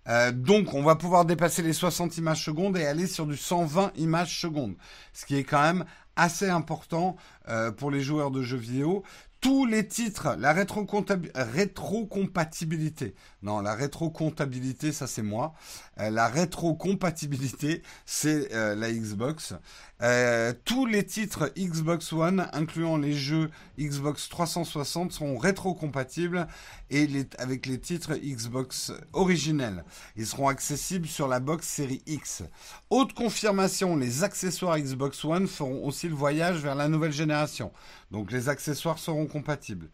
[0.09, 3.91] Euh, donc, on va pouvoir dépasser les 60 images secondes et aller sur du 120
[3.97, 4.75] images secondes,
[5.13, 7.15] ce qui est quand même assez important
[7.47, 9.03] euh, pour les joueurs de jeux vidéo
[9.41, 13.15] tous les titres, la rétrocompatibilité.
[13.41, 15.53] Non, la rétrocomptabilité, ça c'est moi.
[15.99, 19.53] Euh, la rétrocompatibilité, c'est euh, la Xbox.
[20.01, 26.47] Euh, tous les titres Xbox One, incluant les jeux Xbox 360, seront rétrocompatibles
[26.89, 27.07] et
[27.37, 29.83] avec les titres Xbox originels.
[30.15, 32.43] Ils seront accessibles sur la box série X.
[32.89, 37.73] Autre confirmation, les accessoires Xbox One feront aussi le voyage vers la nouvelle génération.
[38.09, 39.89] Donc les accessoires seront compatibles.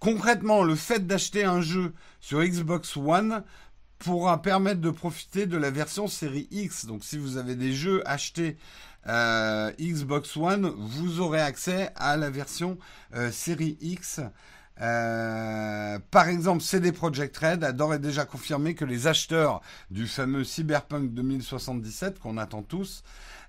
[0.00, 3.42] Concrètement, le fait d'acheter un jeu sur Xbox One
[3.98, 6.86] pourra permettre de profiter de la version série X.
[6.86, 8.56] Donc si vous avez des jeux achetés
[9.06, 12.78] euh, Xbox One, vous aurez accès à la version
[13.14, 14.20] euh, série X.
[14.76, 20.44] par exemple, CD Projekt Red a d'ores et déjà confirmé que les acheteurs du fameux
[20.44, 23.02] Cyberpunk 2077 qu'on attend tous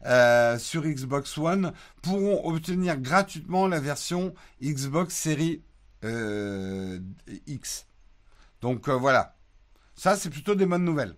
[0.06, 5.62] euh, sur Xbox One pourront obtenir gratuitement la version Xbox Series
[6.06, 7.00] euh,
[7.48, 7.86] X.
[8.62, 9.36] Donc euh, voilà,
[9.96, 11.16] ça c'est plutôt des bonnes nouvelles.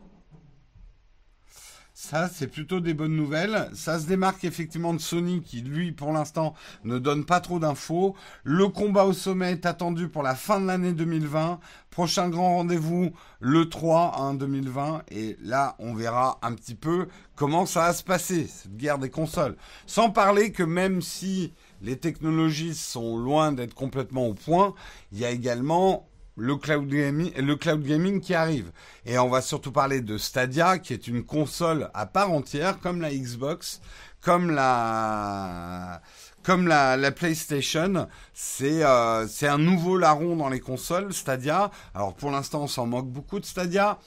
[2.03, 3.69] Ça, c'est plutôt des bonnes nouvelles.
[3.75, 8.15] Ça se démarque effectivement de Sony qui, lui, pour l'instant, ne donne pas trop d'infos.
[8.43, 11.59] Le combat au sommet est attendu pour la fin de l'année 2020.
[11.91, 15.03] Prochain grand rendez-vous, le 3 en 2020.
[15.11, 19.11] Et là, on verra un petit peu comment ça va se passer, cette guerre des
[19.11, 19.55] consoles.
[19.85, 24.73] Sans parler que même si les technologies sont loin d'être complètement au point,
[25.11, 28.71] il y a également le cloud gaming, le cloud gaming qui arrive.
[29.05, 33.01] Et on va surtout parler de Stadia, qui est une console à part entière, comme
[33.01, 33.81] la Xbox,
[34.21, 36.01] comme la,
[36.43, 38.07] comme la, la PlayStation.
[38.33, 41.71] C'est, euh, c'est un nouveau larron dans les consoles, Stadia.
[41.93, 43.99] Alors pour l'instant, on s'en moque beaucoup de Stadia.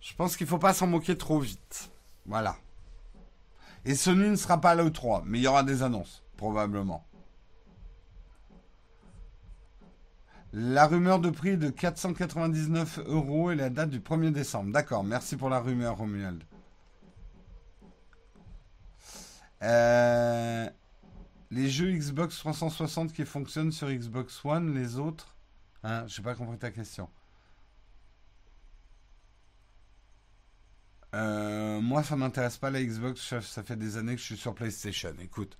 [0.00, 1.90] Je pense qu'il faut pas s'en moquer trop vite.
[2.26, 2.56] Voilà.
[3.84, 7.04] Et Sony ne sera pas là au 3, mais il y aura des annonces, probablement.
[10.52, 14.72] La rumeur de prix de 499 euros et la date du 1er décembre.
[14.72, 16.42] D'accord, merci pour la rumeur, Romuald.
[19.62, 20.68] Euh,
[21.52, 25.36] les jeux Xbox 360 qui fonctionnent sur Xbox One, les autres?
[25.84, 27.08] Hein, Je n'ai pas compris ta question.
[31.14, 33.38] Euh, moi, ça m'intéresse pas la Xbox.
[33.40, 35.14] Ça fait des années que je suis sur PlayStation.
[35.20, 35.58] Écoute,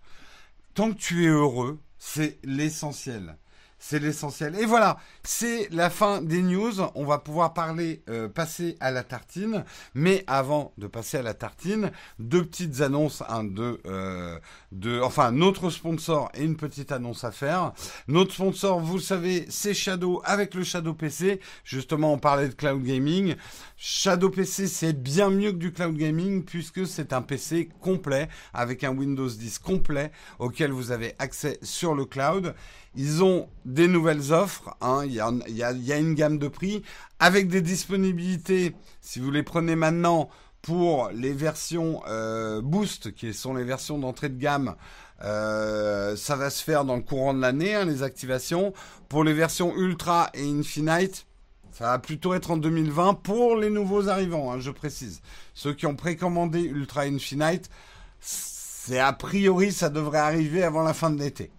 [0.74, 3.36] tant que tu es heureux, c'est l'essentiel.
[3.82, 4.56] C'est l'essentiel.
[4.60, 6.82] Et voilà, c'est la fin des news.
[6.94, 9.64] On va pouvoir parler, euh, passer à la tartine.
[9.94, 16.30] Mais avant de passer à la tartine, deux petites annonces, un, de, enfin, notre sponsor
[16.34, 17.72] et une petite annonce à faire.
[18.06, 21.40] Notre sponsor, vous le savez, c'est Shadow avec le Shadow PC.
[21.64, 23.34] Justement, on parlait de cloud gaming.
[23.78, 28.84] Shadow PC, c'est bien mieux que du cloud gaming puisque c'est un PC complet avec
[28.84, 32.54] un Windows 10 complet auquel vous avez accès sur le cloud.
[32.96, 34.76] Ils ont des nouvelles offres.
[34.80, 35.02] Hein.
[35.06, 36.82] Il, y a, une gamme de prix
[37.18, 38.74] avec des disponibilités.
[39.00, 40.28] Si vous les prenez maintenant
[40.62, 44.74] pour les versions euh, Boost, qui sont les versions d'entrée de gamme,
[45.22, 48.72] euh, ça va se faire dans le courant de l'année, hein, les activations.
[49.08, 51.26] Pour les versions Ultra et Infinite,
[51.72, 55.22] ça va plutôt être en 2020 pour les nouveaux arrivants, hein, je précise.
[55.54, 57.70] Ceux qui ont précommandé Ultra Infinite,
[58.20, 61.50] c'est a priori, ça devrait arriver avant la fin de l'été.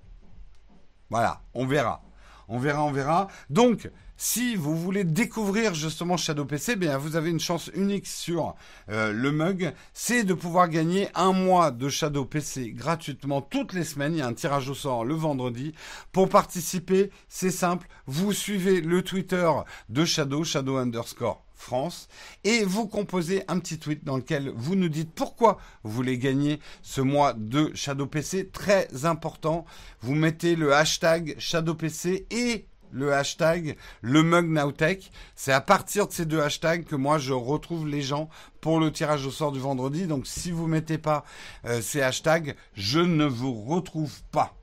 [1.11, 2.01] Voilà, on verra.
[2.47, 3.27] On verra, on verra.
[3.49, 8.55] Donc, si vous voulez découvrir justement Shadow PC, bien vous avez une chance unique sur
[8.89, 13.83] euh, le mug, c'est de pouvoir gagner un mois de Shadow PC gratuitement toutes les
[13.83, 14.13] semaines.
[14.13, 15.73] Il y a un tirage au sort le vendredi.
[16.13, 19.51] Pour participer, c'est simple, vous suivez le Twitter
[19.89, 22.07] de Shadow, Shadow underscore France,
[22.43, 26.59] et vous composez un petit tweet dans lequel vous nous dites pourquoi vous voulez gagner
[26.81, 28.49] ce mois de Shadow PC.
[28.49, 29.65] Très important,
[30.01, 35.11] vous mettez le hashtag Shadow PC et le hashtag le mug Nowtech.
[35.35, 38.91] C'est à partir de ces deux hashtags que moi je retrouve les gens pour le
[38.91, 40.07] tirage au sort du vendredi.
[40.07, 41.23] Donc si vous mettez pas
[41.65, 44.55] euh, ces hashtags, je ne vous retrouve pas.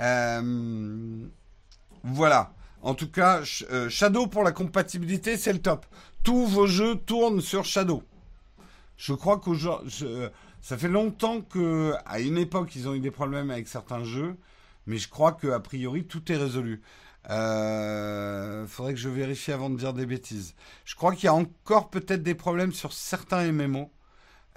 [0.00, 1.26] Euh,
[2.02, 2.54] voilà.
[2.82, 5.86] En tout cas, euh, Shadow pour la compatibilité, c'est le top.
[6.22, 8.02] Tous vos jeux tournent sur Shadow.
[8.96, 9.50] Je crois que
[10.60, 14.36] ça fait longtemps que, à une époque, ils ont eu des problèmes avec certains jeux,
[14.86, 16.82] mais je crois que a priori tout est résolu.
[17.30, 20.54] Euh, faudrait que je vérifie avant de dire des bêtises.
[20.84, 23.90] Je crois qu'il y a encore peut-être des problèmes sur certains MMO.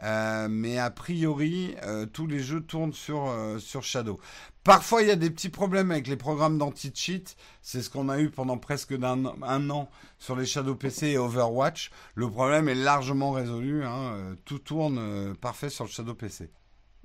[0.04, 4.20] Euh, mais a priori, euh, tous les jeux tournent sur, euh, sur Shadow.
[4.64, 7.36] Parfois, il y a des petits problèmes avec les programmes d'anti-cheat.
[7.62, 9.90] C'est ce qu'on a eu pendant presque un, an
[10.20, 11.92] sur les Shadow PC et Overwatch.
[12.16, 13.84] Le problème est largement résolu.
[13.84, 14.36] Hein.
[14.46, 16.52] Tout tourne parfait sur le Shadow PC.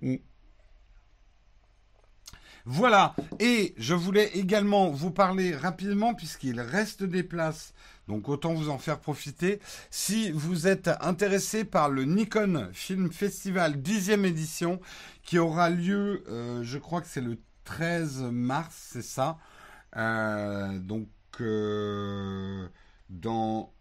[0.03, 0.16] Mm.
[2.66, 3.14] Voilà.
[3.38, 7.72] Et je voulais également vous parler rapidement, puisqu'il reste des places
[8.09, 9.61] donc autant vous en faire profiter.
[9.90, 14.80] Si vous êtes intéressé par le Nikon Film Festival 10e édition,
[15.22, 19.38] qui aura lieu, euh, je crois que c'est le 13 mars, c'est ça.
[19.96, 21.09] Euh, donc
[21.40, 22.68] euh,
[23.11, 23.72] dans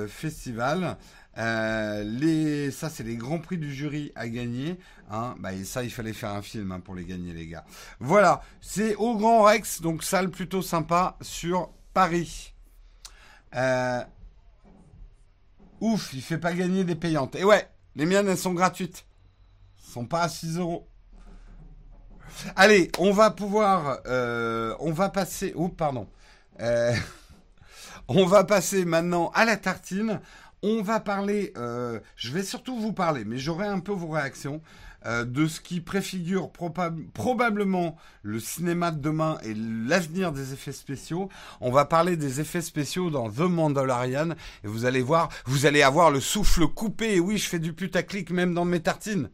[0.08, 0.98] Festival.
[1.36, 4.80] Les, ça, c'est les grands prix du jury à gagner.
[5.10, 5.36] Hein.
[5.40, 7.66] Bah, et ça, il fallait faire un film hein, pour les gagner, les gars.
[8.00, 12.54] Voilà, c'est au Grand Rex, donc salle plutôt sympa sur Paris.
[13.56, 14.04] Euh,
[15.80, 17.36] ouf, il fait pas gagner des payantes.
[17.36, 19.06] Et ouais, les miennes, elles sont gratuites.
[19.78, 20.88] Elles sont pas à 6 euros.
[22.56, 24.00] Allez, on va pouvoir...
[24.08, 25.54] Euh, on va passer...
[25.56, 26.08] Oh, pardon.
[26.60, 26.96] Euh,
[28.08, 30.20] on va passer maintenant à la tartine.
[30.64, 31.54] On va parler...
[31.56, 34.62] je vais surtout vous parler, mais j'aurai un peu vos réactions.
[35.06, 41.28] Euh, de ce qui préfigure probablement le cinéma de demain et l'avenir des effets spéciaux.
[41.60, 44.30] On va parler des effets spéciaux dans The Mandalorian
[44.64, 47.16] et vous allez voir, vous allez avoir le souffle coupé.
[47.16, 49.30] Et oui, je fais du putaclic même dans mes tartines.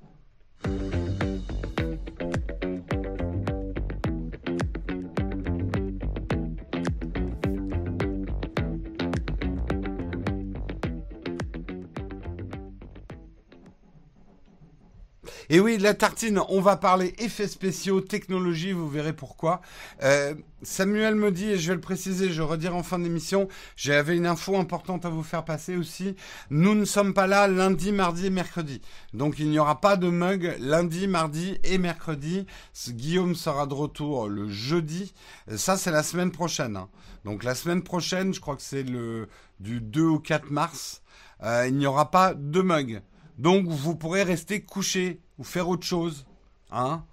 [15.51, 19.61] Et oui, la tartine, on va parler effets spéciaux, technologie, vous verrez pourquoi.
[20.03, 24.15] Euh, Samuel me dit, et je vais le préciser, je redire en fin d'émission, j'avais
[24.15, 26.15] une info importante à vous faire passer aussi.
[26.51, 28.79] Nous ne sommes pas là lundi, mardi et mercredi.
[29.15, 32.45] Donc il n'y aura pas de mug lundi, mardi et mercredi.
[32.87, 35.15] Guillaume sera de retour le jeudi.
[35.55, 36.77] Ça, c'est la semaine prochaine.
[36.77, 36.89] Hein.
[37.25, 39.27] Donc la semaine prochaine, je crois que c'est le
[39.59, 41.01] du 2 au 4 mars.
[41.41, 43.01] Euh, il n'y aura pas de mug.
[43.39, 46.25] Donc vous pourrez rester couché ou faire autre chose.
[46.71, 47.05] Hein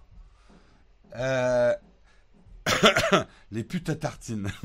[1.16, 1.72] euh,
[3.52, 4.50] Les putes à tartines.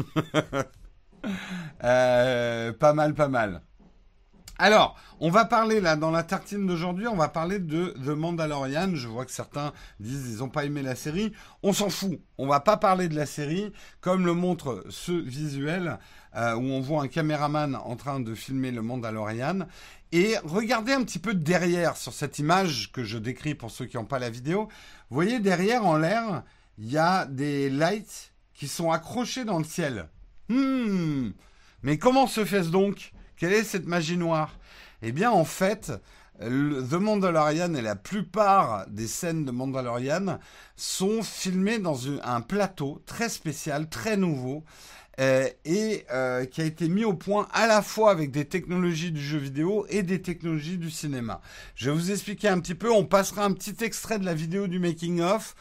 [1.84, 3.62] Euh, pas mal, pas mal.
[4.57, 8.93] Alors, on va parler là dans la tartine d'aujourd'hui, on va parler de The Mandalorian.
[8.93, 11.32] Je vois que certains disent ils n'ont pas aimé la série.
[11.64, 12.20] On s'en fout.
[12.38, 15.97] On va pas parler de la série comme le montre ce visuel
[16.36, 19.68] euh, où on voit un caméraman en train de filmer le Mandalorian
[20.12, 23.97] et regardez un petit peu derrière sur cette image que je décris pour ceux qui
[23.97, 24.68] n'ont pas la vidéo.
[25.09, 26.43] Vous voyez derrière en l'air,
[26.78, 30.09] il y a des lights qui sont accrochés dans le ciel.
[30.49, 31.32] Hmm.
[31.84, 33.14] Mais comment se fait-ce donc?
[33.38, 34.57] Quelle est cette magie noire?
[35.01, 35.91] Eh bien, en fait,
[36.39, 40.39] The Mandalorian et la plupart des scènes de Mandalorian
[40.76, 44.64] sont filmées dans un plateau très spécial, très nouveau,
[45.22, 49.11] euh, et euh, qui a été mis au point à la fois avec des technologies
[49.11, 51.41] du jeu vidéo et des technologies du cinéma.
[51.76, 54.67] Je vais vous expliquer un petit peu, on passera un petit extrait de la vidéo
[54.67, 55.55] du making of.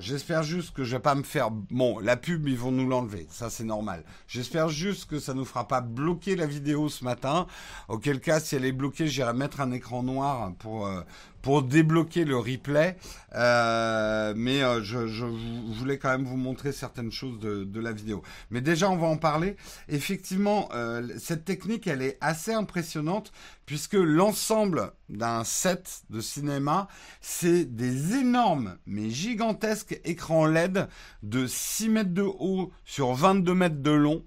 [0.00, 1.52] J'espère juste que je vais pas me faire.
[1.52, 3.28] Bon, la pub, ils vont nous l'enlever.
[3.30, 4.02] Ça, c'est normal.
[4.26, 7.46] J'espère juste que ça nous fera pas bloquer la vidéo ce matin.
[7.88, 11.02] Auquel cas, si elle est bloquée, j'irai mettre un écran noir pour, euh,
[11.44, 12.96] pour débloquer le replay.
[13.34, 18.22] Euh, mais euh, je, voulais quand même vous montrer certaines choses de, de, la vidéo.
[18.50, 19.56] Mais déjà, on va en parler.
[19.90, 23.30] Effectivement, euh, cette technique, elle est assez impressionnante
[23.66, 26.88] puisque l'ensemble d'un set de cinéma,
[27.20, 30.88] c'est des énormes, mais gigantesques écrans LED
[31.22, 34.24] de 6 mètres de haut sur 22 mètres de long.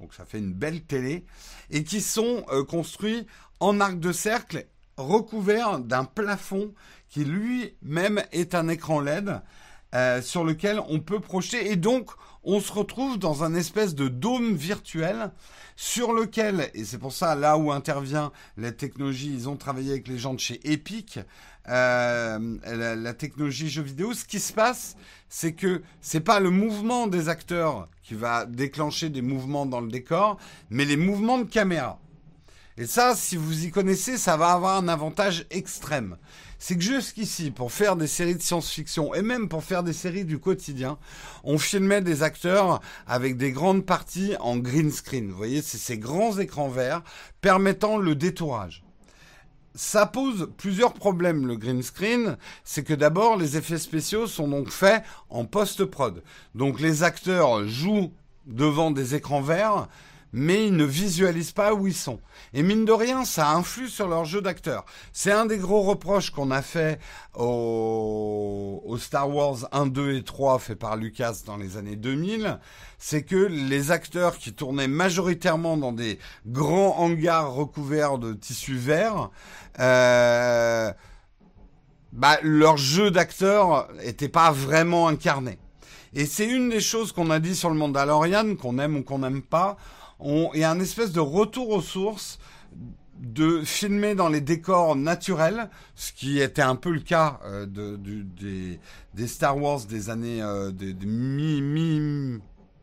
[0.00, 1.26] Donc ça fait une belle télé.
[1.68, 3.26] Et qui sont construits
[3.60, 4.66] en arc de cercle
[4.98, 6.72] recouvert d'un plafond
[7.08, 9.40] qui lui-même est un écran LED
[9.94, 12.10] euh, sur lequel on peut projeter et donc
[12.44, 15.30] on se retrouve dans un espèce de dôme virtuel
[15.76, 20.08] sur lequel, et c'est pour ça là où intervient la technologie, ils ont travaillé avec
[20.08, 21.20] les gens de chez Epic,
[21.68, 24.96] euh, la, la, technologie jeu vidéo, ce qui se passe,
[25.28, 29.88] c'est que c'est pas le mouvement des acteurs qui va déclencher des mouvements dans le
[29.88, 30.38] décor,
[30.70, 32.00] mais les mouvements de caméra.
[32.80, 36.16] Et ça, si vous y connaissez, ça va avoir un avantage extrême.
[36.60, 40.24] C'est que jusqu'ici, pour faire des séries de science-fiction et même pour faire des séries
[40.24, 40.96] du quotidien,
[41.42, 45.28] on filmait des acteurs avec des grandes parties en green screen.
[45.28, 47.02] Vous voyez, c'est ces grands écrans verts
[47.40, 48.84] permettant le détourage
[49.74, 54.70] ça pose plusieurs problèmes le green screen, c'est que d'abord les effets spéciaux sont donc
[54.70, 56.24] faits en post-prod.
[56.56, 58.12] Donc les acteurs jouent
[58.46, 59.86] devant des écrans verts,
[60.32, 62.20] mais ils ne visualisent pas où ils sont.
[62.52, 64.84] Et mine de rien, ça influe sur leur jeu d'acteur.
[65.12, 67.00] C'est un des gros reproches qu'on a fait
[67.34, 72.58] au, au, Star Wars 1, 2 et 3 fait par Lucas dans les années 2000,
[72.98, 79.30] c'est que les acteurs qui tournaient majoritairement dans des grands hangars recouverts de tissu vert,
[79.78, 80.92] euh,
[82.12, 85.58] bah, leur jeu d'acteur était pas vraiment incarné.
[86.14, 89.18] Et c'est une des choses qu'on a dit sur le Mandalorian, qu'on aime ou qu'on
[89.18, 89.76] n'aime pas
[90.24, 92.38] il y a un espèce de retour aux sources
[93.20, 97.96] de filmer dans les décors naturels, ce qui était un peu le cas euh, de,
[97.96, 98.78] des,
[99.14, 102.40] des, Star Wars des années euh, des, mi, mi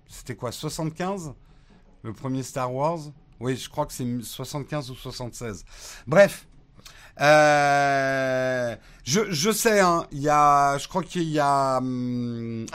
[0.07, 1.33] c'était quoi 75
[2.03, 2.99] le premier Star Wars?
[3.39, 5.63] Oui je crois que c'est 75 ou 76
[6.05, 6.45] bref
[7.21, 12.65] euh, je, je sais, hein, il y a, je crois qu'il y a hum,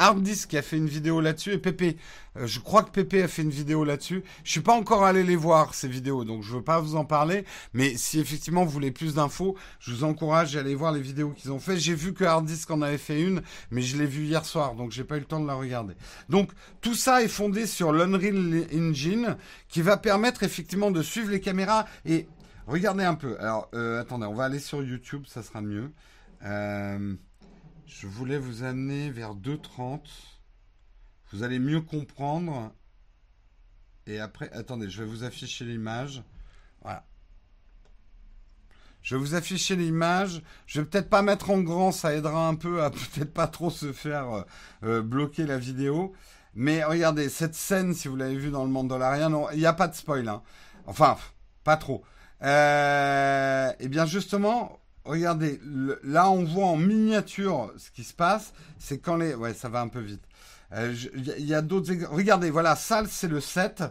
[0.49, 1.97] qui a fait une vidéo là-dessus et Pépé.
[2.37, 4.23] Euh, je crois que Pépé a fait une vidéo là-dessus.
[4.45, 7.05] Je suis pas encore allé les voir ces vidéos, donc je veux pas vous en
[7.05, 7.45] parler.
[7.73, 11.31] Mais si effectivement vous voulez plus d'infos, je vous encourage à aller voir les vidéos
[11.31, 11.77] qu'ils ont fait.
[11.79, 14.93] J'ai vu que Harddisk en avait fait une, mais je l'ai vu hier soir, donc
[14.93, 15.95] j'ai pas eu le temps de la regarder.
[16.29, 16.51] Donc
[16.81, 19.37] tout ça est fondé sur l'Unreal Engine,
[19.69, 22.27] qui va permettre effectivement de suivre les caméras et
[22.71, 23.37] Regardez un peu.
[23.41, 25.91] Alors, euh, attendez, on va aller sur YouTube, ça sera mieux.
[26.45, 27.17] Euh,
[27.87, 29.99] je voulais vous amener vers 2.30.
[31.33, 32.73] Vous allez mieux comprendre.
[34.07, 36.23] Et après, attendez, je vais vous afficher l'image.
[36.83, 37.05] Voilà.
[39.03, 40.43] Je vais vous afficher l'image.
[40.67, 43.71] Je vais peut-être pas mettre en grand, ça aidera un peu à peut-être pas trop
[43.71, 44.45] se faire
[44.83, 46.13] euh, bloquer la vidéo.
[46.55, 49.89] Mais regardez, cette scène, si vous l'avez vu dans le Mandalorian, il n'y a pas
[49.89, 50.29] de spoil.
[50.29, 50.43] Hein.
[50.87, 51.17] Enfin,
[51.63, 52.03] pas trop.
[52.43, 55.61] Euh, eh bien justement, regardez,
[56.03, 58.53] là on voit en miniature ce qui se passe.
[58.79, 59.35] C'est quand les...
[59.35, 60.25] Ouais, ça va un peu vite.
[60.73, 60.95] Il euh,
[61.39, 61.93] y, a d'autres...
[62.11, 63.83] Regardez, voilà, ça c'est le set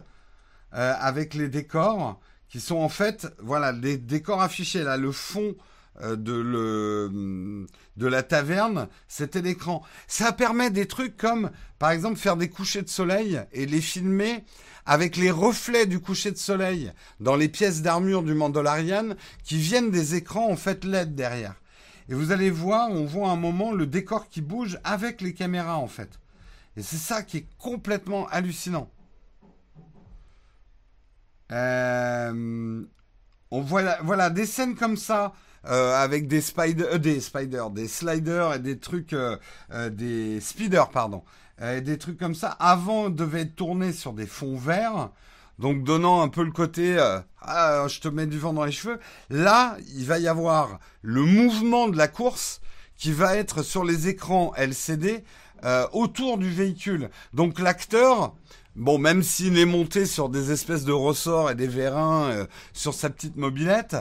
[0.72, 5.54] euh, avec les décors qui sont en fait, voilà, les décors affichés là, le fond
[6.02, 7.66] euh, de, le,
[7.96, 9.82] de la taverne, c'était l'écran.
[10.08, 14.44] Ça permet des trucs comme, par exemple, faire des couchers de soleil et les filmer
[14.86, 19.14] avec les reflets du coucher de soleil dans les pièces d'armure du Mandalorian
[19.44, 21.54] qui viennent des écrans en fait LED derrière.
[22.08, 25.76] Et vous allez voir, on voit un moment le décor qui bouge avec les caméras
[25.76, 26.18] en fait.
[26.76, 28.90] Et c'est ça qui est complètement hallucinant.
[31.52, 32.84] Euh,
[33.50, 35.32] on voit voilà des scènes comme ça
[35.66, 39.16] euh, avec des spider, euh, des spiders, des sliders et des trucs,
[39.90, 41.24] des speeders pardon,
[41.62, 45.10] euh, des trucs comme ça, avant devait être tourné sur des fonds verts,
[45.58, 48.72] donc donnant un peu le côté euh, ah, je te mets du vent dans les
[48.72, 48.98] cheveux.
[49.28, 52.62] Là, il va y avoir le mouvement de la course
[52.96, 55.22] qui va être sur les écrans LCD
[55.64, 57.10] euh, autour du véhicule.
[57.32, 58.34] Donc l'acteur
[58.76, 62.94] Bon, même s'il est monté sur des espèces de ressorts et des vérins euh, sur
[62.94, 63.96] sa petite mobilette,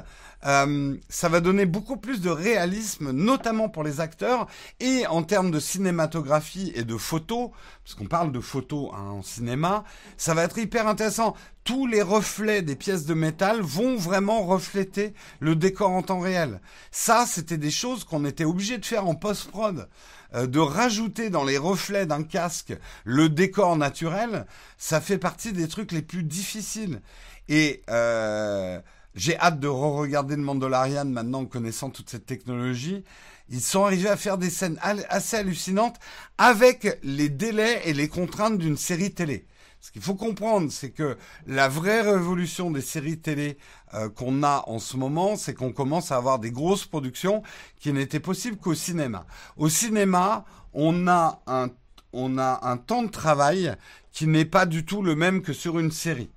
[0.45, 4.47] euh, ça va donner beaucoup plus de réalisme, notamment pour les acteurs,
[4.79, 7.49] et en termes de cinématographie et de photos,
[7.83, 9.83] parce qu'on parle de photos hein, en cinéma,
[10.17, 11.35] ça va être hyper intéressant.
[11.63, 16.61] Tous les reflets des pièces de métal vont vraiment refléter le décor en temps réel.
[16.91, 19.87] Ça, c'était des choses qu'on était obligé de faire en post-prod.
[20.35, 24.45] Euh, de rajouter dans les reflets d'un casque le décor naturel,
[24.77, 27.01] ça fait partie des trucs les plus difficiles.
[27.47, 28.79] Et euh,
[29.16, 33.03] j'ai hâte de re-regarder le Mandalorian maintenant, connaissant toute cette technologie.
[33.49, 35.97] Ils sont arrivés à faire des scènes assez hallucinantes
[36.38, 39.45] avec les délais et les contraintes d'une série télé.
[39.82, 43.57] Ce qu'il faut comprendre, c'est que la vraie révolution des séries télé
[43.93, 47.43] euh, qu'on a en ce moment, c'est qu'on commence à avoir des grosses productions
[47.80, 49.26] qui n'étaient possibles qu'au cinéma.
[49.55, 51.70] Au cinéma, on a un,
[52.12, 53.74] on a un temps de travail
[54.12, 56.30] qui n'est pas du tout le même que sur une série.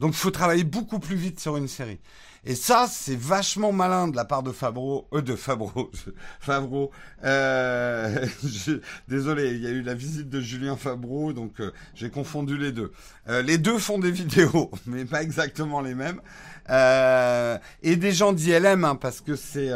[0.00, 2.00] Donc il faut travailler beaucoup plus vite sur une série.
[2.44, 5.90] Et ça, c'est vachement malin de la part de Fabro, euh, de Fabro,
[6.40, 6.90] Fabro.
[7.22, 8.26] Euh,
[9.08, 12.72] désolé, il y a eu la visite de Julien Fabro, donc euh, j'ai confondu les
[12.72, 12.92] deux.
[13.28, 16.22] Euh, les deux font des vidéos, mais pas exactement les mêmes.
[16.70, 19.70] Euh, et des gens d'ILM, hein, parce que c'est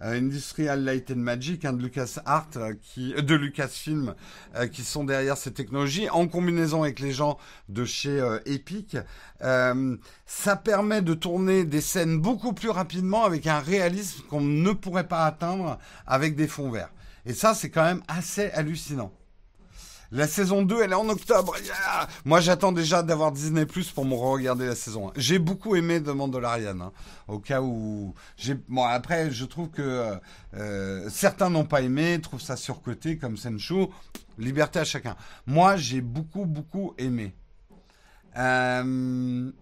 [0.00, 4.14] Industrial Light and Magic hein, de Lucas Art, euh, euh, de Lucasfilm,
[4.72, 7.38] qui sont derrière ces technologies, en combinaison avec les gens
[7.68, 8.96] de chez Epic.
[9.40, 15.08] ça permet de tourner des scènes beaucoup plus rapidement avec un réalisme qu'on ne pourrait
[15.08, 16.90] pas atteindre avec des fonds verts.
[17.26, 19.12] Et ça, c'est quand même assez hallucinant.
[20.12, 21.54] La saison 2, elle est en octobre.
[22.24, 25.12] Moi, j'attends déjà d'avoir Disney Plus pour me regarder la saison 1.
[25.16, 26.92] J'ai beaucoup aimé The Mandalorian, hein,
[27.28, 28.54] au cas où j'ai.
[28.68, 30.18] Bon, après, je trouve que
[30.54, 33.86] euh, certains n'ont pas aimé, trouvent ça surcoté comme Senchu.
[34.38, 35.16] Liberté à chacun.
[35.46, 37.34] Moi, j'ai beaucoup, beaucoup aimé.
[38.36, 39.52] Euh...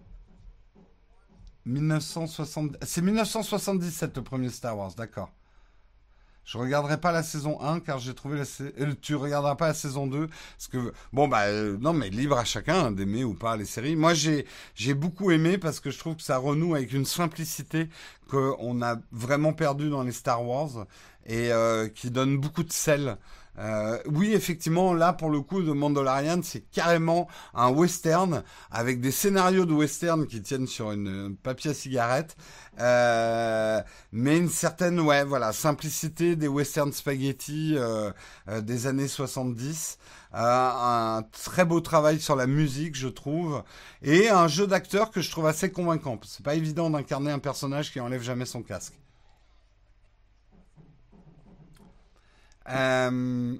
[1.65, 2.77] 1960...
[2.83, 5.29] C'est 1977 le premier Star Wars, d'accord.
[6.49, 8.45] Je regarderai pas la saison 1 car j'ai trouvé la
[8.81, 12.39] euh, tu regarderas pas la saison 2 parce que bon bah euh, non mais libre
[12.39, 13.95] à chacun hein, d'aimer ou pas les séries.
[13.95, 17.87] Moi j'ai j'ai beaucoup aimé parce que je trouve que ça renoue avec une simplicité
[18.27, 20.87] qu'on a vraiment perdu dans les Star Wars
[21.27, 23.19] et euh, qui donne beaucoup de sel
[23.59, 29.11] euh, oui, effectivement, là pour le coup de Mandalorian, c'est carrément un western avec des
[29.11, 32.37] scénarios de western qui tiennent sur une, papier à cigarette,
[32.79, 38.11] euh, mais une certaine ouais voilà simplicité des western spaghetti euh,
[38.61, 39.97] des années 70.
[40.33, 43.63] un très beau travail sur la musique, je trouve,
[44.01, 46.19] et un jeu d'acteur que je trouve assez convaincant.
[46.25, 48.93] C'est pas évident d'incarner un personnage qui enlève jamais son casque.
[52.69, 53.57] Euh,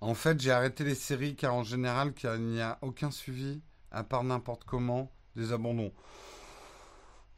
[0.00, 3.60] en fait, j'ai arrêté les séries car en général, il n'y a aucun suivi,
[3.90, 5.92] à part n'importe comment, des abandons.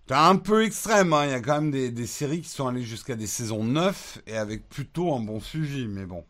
[0.09, 1.24] C'est un peu extrême, hein.
[1.24, 4.36] il y a quand même des, séries qui sont allées jusqu'à des saisons 9 et
[4.36, 6.24] avec plutôt un bon suivi, mais bon.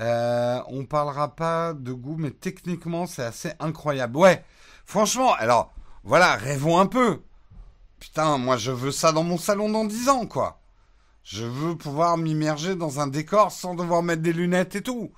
[0.00, 4.16] Euh, on parlera pas de goût, mais techniquement, c'est assez incroyable.
[4.16, 4.44] Ouais,
[4.84, 5.72] franchement, alors,
[6.02, 7.22] voilà, rêvons un peu.
[8.00, 10.60] Putain, moi je veux ça dans mon salon dans 10 ans, quoi.
[11.22, 15.12] Je veux pouvoir m'immerger dans un décor sans devoir mettre des lunettes et tout.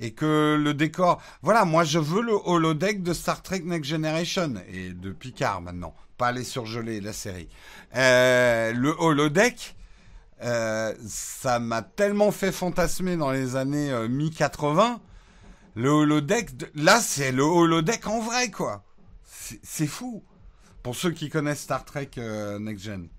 [0.00, 1.22] Et que le décor...
[1.42, 4.54] Voilà, moi je veux le holodeck de Star Trek Next Generation.
[4.72, 5.94] Et de Picard maintenant.
[6.16, 7.48] Pas aller surgeler la série.
[7.94, 9.76] Euh, le holodeck...
[10.42, 14.98] Euh, ça m'a tellement fait fantasmer dans les années euh, mi-80.
[15.74, 18.82] Le holodeck, là c'est le holodeck en vrai quoi.
[19.34, 20.24] C'est fou.
[20.82, 22.08] Pour ceux qui connaissent Star Trek
[22.58, 23.10] Next Gen.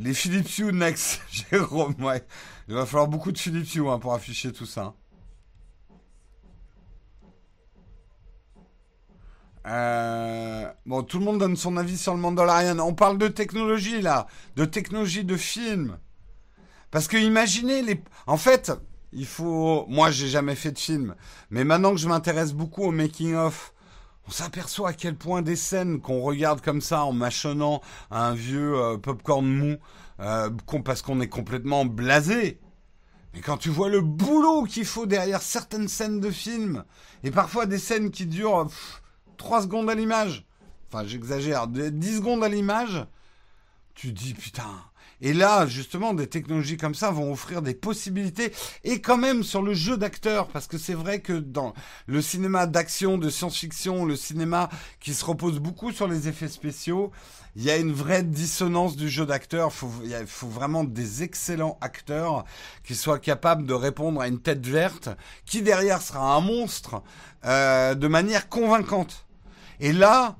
[0.00, 2.24] Les Philips Hue Next, Jérôme, ouais.
[2.70, 4.94] Il va falloir beaucoup de Philips hein, pour afficher tout ça.
[9.66, 12.78] Euh, bon, tout le monde donne son avis sur le Mandalorian.
[12.78, 15.98] On parle de technologie là, de technologie de film.
[16.92, 18.00] Parce que imaginez les.
[18.28, 18.70] En fait,
[19.12, 19.84] il faut.
[19.88, 21.16] Moi, j'ai jamais fait de film,
[21.50, 23.74] mais maintenant que je m'intéresse beaucoup au making of,
[24.28, 27.80] on s'aperçoit à quel point des scènes qu'on regarde comme ça en mâchonnant
[28.12, 29.76] un vieux euh, popcorn mou,
[30.20, 30.50] euh,
[30.84, 32.60] parce qu'on est complètement blasé.
[33.34, 36.84] Mais quand tu vois le boulot qu'il faut derrière certaines scènes de film,
[37.22, 38.68] et parfois des scènes qui durent
[39.36, 40.46] 3 secondes à l'image,
[40.88, 43.06] enfin j'exagère, 10 secondes à l'image,
[43.94, 44.82] tu dis putain,
[45.20, 48.52] Et là, justement, des technologies comme ça vont offrir des possibilités.
[48.84, 51.74] Et quand même sur le jeu d'acteur, parce que c'est vrai que dans
[52.06, 57.12] le cinéma d'action, de science-fiction, le cinéma qui se repose beaucoup sur les effets spéciaux,
[57.56, 59.72] il y a une vraie dissonance du jeu d'acteur.
[60.04, 62.44] Il faut vraiment des excellents acteurs
[62.84, 65.08] qui soient capables de répondre à une tête verte,
[65.46, 67.02] qui derrière sera un monstre,
[67.44, 69.26] euh, de manière convaincante.
[69.80, 70.36] Et là,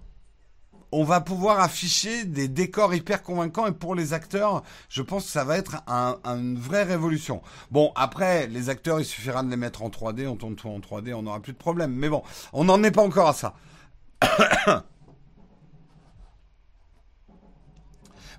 [0.93, 5.31] on va pouvoir afficher des décors hyper convaincants et pour les acteurs, je pense que
[5.31, 5.83] ça va être
[6.25, 7.43] une vraie révolution.
[7.71, 10.81] Bon, après, les acteurs, il suffira de les mettre en 3D, on tourne tout en
[10.81, 11.93] 3D, on n'aura plus de problème.
[11.93, 13.55] Mais bon, on n'en est pas encore à ça.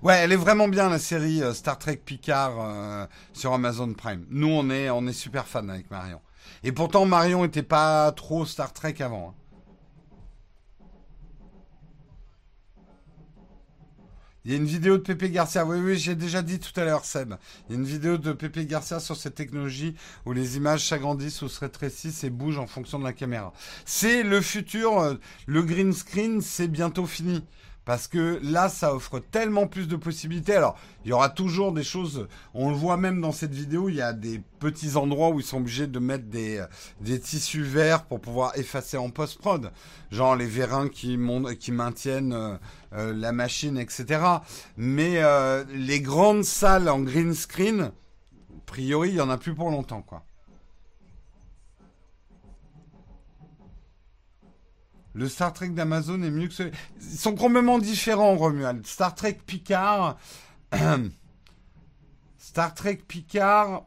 [0.02, 4.26] ouais, elle est vraiment bien la série euh, Star Trek Picard euh, sur Amazon Prime.
[4.30, 6.20] Nous, on est, on est super fans avec Marion.
[6.64, 9.30] Et pourtant, Marion était pas trop Star Trek avant.
[9.30, 9.42] Hein.
[14.44, 15.64] Il y a une vidéo de Pepe Garcia.
[15.64, 17.34] Oui, oui, j'ai déjà dit tout à l'heure, Seb.
[17.68, 19.94] Il y a une vidéo de Pepe Garcia sur cette technologie
[20.26, 23.52] où les images s'agrandissent ou se rétrécissent et bougent en fonction de la caméra.
[23.84, 25.16] C'est le futur.
[25.46, 27.44] Le green screen, c'est bientôt fini.
[27.84, 30.54] Parce que là, ça offre tellement plus de possibilités.
[30.54, 32.28] Alors, il y aura toujours des choses.
[32.54, 35.46] On le voit même dans cette vidéo, il y a des petits endroits où ils
[35.46, 36.64] sont obligés de mettre des,
[37.00, 39.72] des tissus verts pour pouvoir effacer en post-prod.
[40.12, 41.18] Genre les vérins qui,
[41.58, 42.56] qui maintiennent euh,
[42.92, 44.20] euh, la machine, etc.
[44.76, 47.90] Mais euh, les grandes salles en green screen, a
[48.66, 50.24] priori, il n'y en a plus pour longtemps, quoi.
[55.14, 56.62] Le Star Trek d'Amazon est mieux que ce...
[57.00, 58.86] Ils sont complètement différents, Romuald.
[58.86, 60.18] Star Trek Picard...
[62.38, 63.84] Star Trek Picard...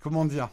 [0.00, 0.48] Comment dire?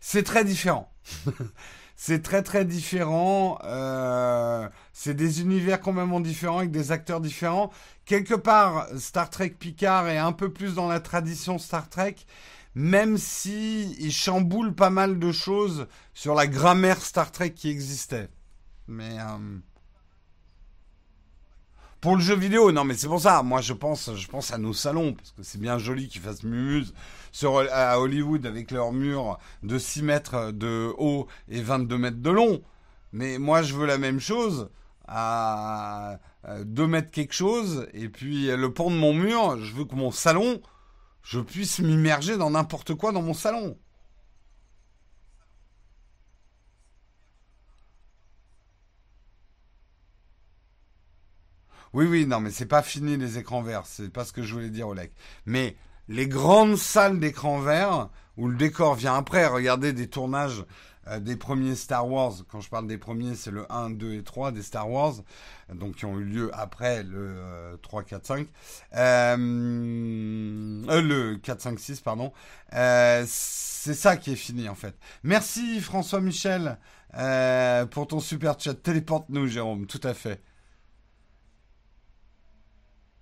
[0.00, 0.92] C'est très différent.
[1.96, 3.58] c'est très très différent.
[3.64, 7.70] Euh, c'est des univers complètement différents avec des acteurs différents.
[8.04, 12.16] Quelque part, Star Trek Picard est un peu plus dans la tradition Star Trek,
[12.74, 18.28] même si il chamboule pas mal de choses sur la grammaire Star Trek qui existait.
[18.86, 19.58] Mais euh,
[22.00, 23.42] pour le jeu vidéo, non, mais c'est pour ça.
[23.42, 24.10] Moi, je pense,
[24.52, 26.92] à nos salons parce que c'est bien joli qu'ils fassent mumuse
[27.32, 32.30] sur à Hollywood avec leurs murs de 6 mètres de haut et 22 mètres de
[32.30, 32.62] long.
[33.12, 34.70] Mais moi, je veux la même chose
[35.08, 36.18] à
[36.64, 39.58] 2 mètres quelque chose et puis le pont de mon mur.
[39.62, 40.60] Je veux que mon salon,
[41.22, 43.78] je puisse m'immerger dans n'importe quoi dans mon salon.
[51.94, 53.86] Oui, oui, non, mais c'est pas fini les écrans verts.
[53.86, 55.12] C'est pas ce que je voulais dire, Oleg.
[55.46, 55.76] Mais
[56.08, 60.64] les grandes salles d'écran vert où le décor vient après, regardez des tournages
[61.06, 62.32] euh, des premiers Star Wars.
[62.48, 65.14] Quand je parle des premiers, c'est le 1, 2 et 3 des Star Wars,
[65.72, 68.48] donc qui ont eu lieu après le 3, 4, 5.
[68.96, 72.32] Euh, le 4, 5, 6, pardon.
[72.72, 74.96] Euh, c'est ça qui est fini en fait.
[75.22, 76.76] Merci François Michel
[77.16, 78.74] euh, pour ton super chat.
[78.74, 80.42] Téléporte-nous, Jérôme, tout à fait.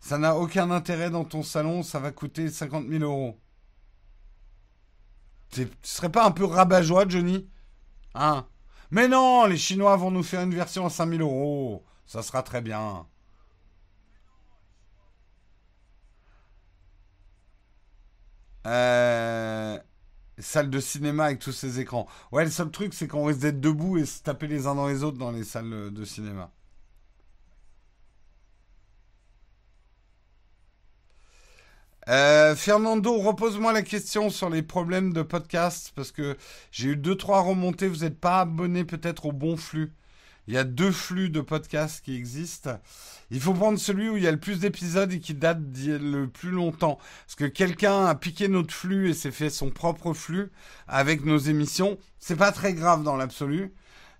[0.02, 3.38] Ça n'a aucun intérêt dans ton salon, ça va coûter 50 000 euros.
[5.50, 7.48] Tu serais pas un peu rabat-joie, Johnny?
[8.14, 8.46] Hein?
[8.90, 11.84] Mais non, les Chinois vont nous faire une version à 5 000 euros.
[12.04, 13.06] Ça sera très bien.
[18.66, 19.78] Euh,
[20.38, 22.08] salle de cinéma avec tous ces écrans.
[22.32, 24.88] Ouais, le seul truc, c'est qu'on risque d'être debout et se taper les uns dans
[24.88, 26.50] les autres dans les salles de cinéma.
[32.08, 36.36] Euh, Fernando, repose-moi la question sur les problèmes de podcast parce que
[36.72, 37.86] j'ai eu deux trois remontées.
[37.88, 39.92] Vous n'êtes pas abonné peut-être au bon flux.
[40.48, 42.80] Il y a deux flux de podcasts qui existent.
[43.30, 46.26] Il faut prendre celui où il y a le plus d'épisodes et qui date le
[46.26, 46.98] plus longtemps.
[47.26, 50.50] Parce que quelqu'un a piqué notre flux et s'est fait son propre flux
[50.88, 51.96] avec nos émissions.
[52.18, 53.72] C'est pas très grave dans l'absolu.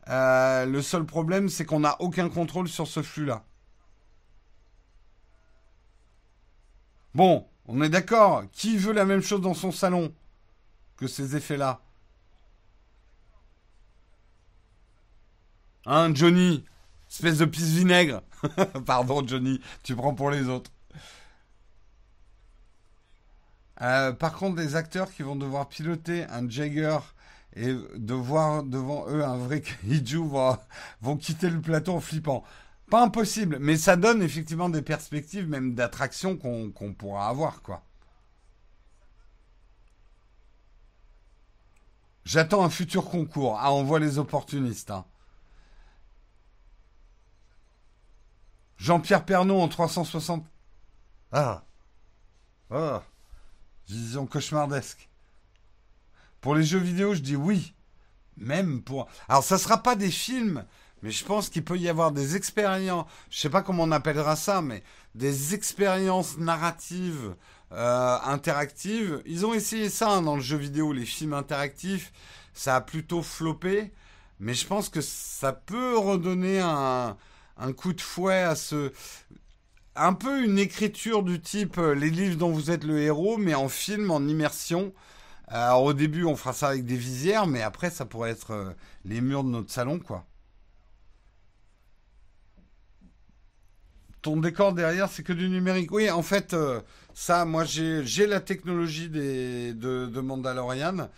[0.09, 3.45] Euh, le seul problème, c'est qu'on n'a aucun contrôle sur ce flux-là.
[7.15, 8.45] Bon, on est d'accord.
[8.53, 10.13] Qui veut la même chose dans son salon
[10.97, 11.81] que ces effets-là?
[15.87, 16.65] Hein, Johnny?
[17.11, 18.23] Espèce de pisse vinaigre.
[18.87, 20.71] Pardon, Johnny, tu prends pour les autres.
[23.81, 26.99] Euh, par contre, les acteurs qui vont devoir piloter un Jagger
[27.55, 30.57] et de voir devant eux un vrai kaiju vont,
[31.01, 32.45] vont quitter le plateau en flippant.
[32.93, 37.83] Pas impossible, mais ça donne effectivement des perspectives, même d'attraction qu'on pourra avoir, quoi.
[42.27, 43.57] J'attends un futur concours.
[43.59, 44.91] Ah, on voit les opportunistes.
[44.91, 45.07] Hein.
[48.77, 50.45] Jean-Pierre Pernaud en 360.
[51.33, 51.65] Ah.
[52.69, 52.99] Oh,
[53.89, 55.09] vision cauchemardesque.
[56.43, 57.73] Pour les jeux vidéo, je dis oui.
[58.37, 59.09] Même pour.
[59.31, 60.67] Alors, ça sera pas des films,
[61.03, 63.07] mais je pense qu'il peut y avoir des expériences.
[63.31, 64.83] Je sais pas comment on appellera ça, mais
[65.15, 67.35] des expériences narratives
[67.73, 69.23] euh, interactives.
[69.27, 72.13] Ils ont essayé ça hein, dans le jeu vidéo, les films interactifs.
[72.55, 73.93] Ça a plutôt floppé,
[74.41, 77.17] mais je pense que ça peut redonner un,
[77.57, 78.93] un coup de fouet à ce
[79.95, 83.55] un peu une écriture du type euh, les livres dont vous êtes le héros, mais
[83.55, 84.93] en film, en immersion.
[85.49, 88.73] Alors au début, on fera ça avec des visières, mais après, ça pourrait être euh,
[89.05, 90.25] les murs de notre salon, quoi.
[94.23, 95.93] Ton décor derrière, c'est que du numérique.
[95.93, 96.81] Oui, en fait, euh,
[97.13, 101.09] ça, moi, j'ai la technologie des, de, Mandalorian.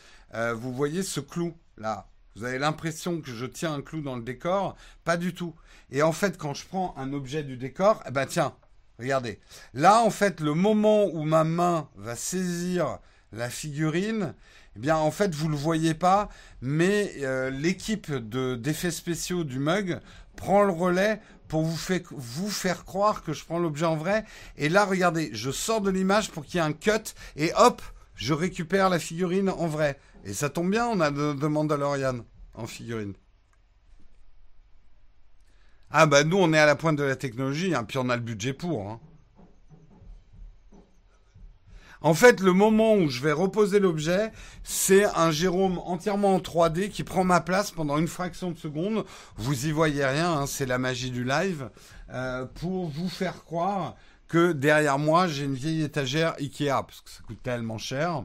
[0.54, 2.08] vous voyez ce clou là.
[2.36, 4.76] Vous avez l'impression que je tiens un clou dans le décor.
[5.04, 5.54] Pas du tout.
[5.92, 8.54] Et en fait, quand je prends un objet du décor, eh ben tiens,
[8.98, 9.40] Regardez.
[9.72, 12.98] Là, en fait, le moment où ma main va saisir
[13.32, 14.34] la figurine,
[14.76, 16.28] eh bien, en fait, vous ne le voyez pas,
[16.60, 20.00] mais euh, l'équipe d'effets spéciaux du mug
[20.36, 24.24] prend le relais pour vous, faire croire que je prends l'objet en vrai.
[24.56, 27.82] Et là, regardez, je sors de l'image pour qu'il y ait un cut, et hop,
[28.14, 29.98] je récupère la figurine en vrai.
[30.24, 32.24] Et ça tombe bien, on a de Mandalorian
[32.54, 33.14] en figurine.
[35.96, 38.16] Ah bah nous on est à la pointe de la technologie, hein, puis on a
[38.16, 38.90] le budget pour.
[38.90, 39.00] Hein.
[42.04, 44.30] En fait, le moment où je vais reposer l'objet,
[44.62, 49.06] c'est un Jérôme entièrement en 3D qui prend ma place pendant une fraction de seconde.
[49.38, 51.70] Vous y voyez rien, hein, c'est la magie du live,
[52.10, 53.94] euh, pour vous faire croire
[54.28, 58.24] que derrière moi j'ai une vieille étagère Ikea parce que ça coûte tellement cher.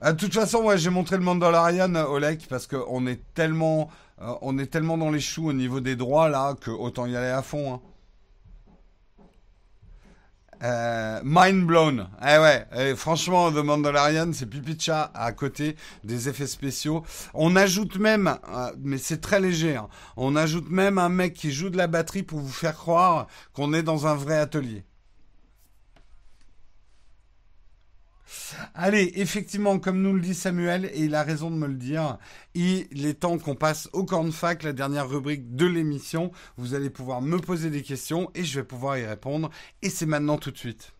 [0.00, 3.88] Ah, de toute façon, ouais, j'ai montré le Mandalorian, Oleg, parce qu'on est tellement,
[4.20, 7.16] euh, on est tellement dans les choux au niveau des droits là que autant y
[7.16, 7.74] aller à fond.
[7.74, 7.80] Hein.
[10.62, 12.08] Euh, mind blown.
[12.22, 13.56] Eh ouais, eh, franchement, The
[14.32, 17.02] c'est pipicha à côté des effets spéciaux.
[17.34, 21.52] On ajoute même, euh, mais c'est très léger, hein, on ajoute même un mec qui
[21.52, 24.84] joue de la batterie pour vous faire croire qu'on est dans un vrai atelier.
[28.74, 32.18] Allez, effectivement, comme nous le dit Samuel, et il a raison de me le dire,
[32.54, 36.30] il est temps qu'on passe au cornfac, la dernière rubrique de l'émission.
[36.56, 39.50] Vous allez pouvoir me poser des questions et je vais pouvoir y répondre.
[39.82, 40.92] Et c'est maintenant tout de suite.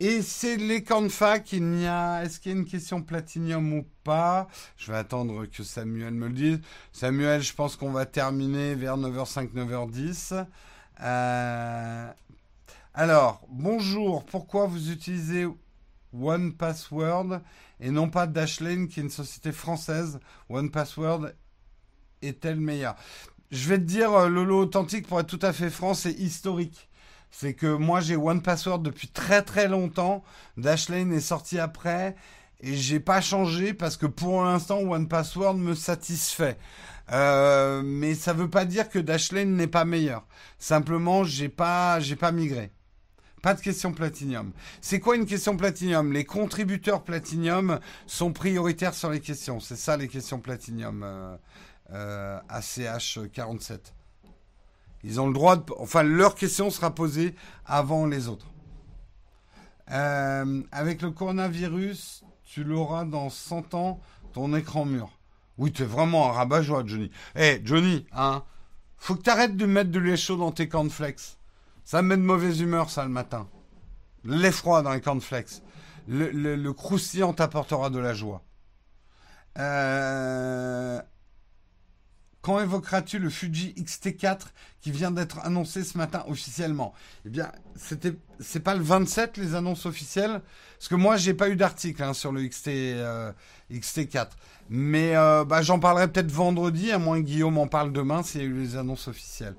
[0.00, 2.24] Et c'est les fac, il n'y a.
[2.24, 4.48] Est-ce qu'il y a une question platinium ou pas?
[4.76, 6.60] Je vais attendre que Samuel me le dise.
[6.92, 10.46] Samuel, je pense qu'on va terminer vers 9h05, 9h10.
[11.00, 12.10] Euh,
[12.92, 14.24] alors, bonjour.
[14.26, 15.46] Pourquoi vous utilisez
[16.12, 17.40] One Password
[17.78, 20.18] et non pas Dashlane, qui est une société française?
[20.48, 21.30] One Password
[22.20, 22.96] est-elle meilleure?
[23.52, 26.88] Je vais te dire, euh, Lolo Authentique, pour être tout à fait franc, c'est historique
[27.36, 30.22] c'est que moi j'ai One Password depuis très très longtemps.
[30.56, 32.14] Dashlane est sorti après
[32.60, 36.56] et j'ai pas changé parce que pour l'instant One Password me satisfait.
[37.10, 40.24] Euh, mais ça veut pas dire que Dashlane n'est pas meilleur.
[40.60, 42.70] Simplement j'ai pas j'ai pas migré.
[43.42, 44.52] Pas de question Platinium.
[44.80, 49.58] C'est quoi une question Platinium Les contributeurs Platinium sont prioritaires sur les questions.
[49.58, 51.36] C'est ça les questions Platinium euh,
[51.90, 53.92] euh, ACH 47.
[55.04, 55.62] Ils ont le droit de...
[55.78, 57.34] Enfin, leur question sera posée
[57.66, 58.46] avant les autres.
[59.90, 64.00] Euh, avec le coronavirus, tu l'auras dans 100 ans,
[64.32, 65.10] ton écran mûr.
[65.58, 67.10] Oui, tu es vraiment un rabat-joie, Johnny.
[67.36, 68.42] Eh, Johnny, hein,
[68.96, 71.36] faut que tu arrêtes de mettre de chaud dans tes cornflakes.
[71.84, 73.46] Ça me met de mauvaise humeur, ça, le matin.
[74.24, 75.62] Le lait froid dans les cornflakes.
[76.08, 78.42] Le, le, le croustillant t'apportera de la joie.
[79.58, 81.00] Euh,
[82.44, 84.40] quand évoqueras-tu le Fuji XT4
[84.82, 86.92] qui vient d'être annoncé ce matin officiellement?
[87.24, 90.42] Eh bien, c'était, c'est pas le 27 les annonces officielles,
[90.78, 93.32] parce que moi j'ai pas eu d'article hein, sur le XT euh,
[93.72, 94.28] XT4,
[94.68, 98.42] mais euh, bah, j'en parlerai peut-être vendredi, à moins que Guillaume en parle demain s'il
[98.42, 99.56] y a eu les annonces officielles.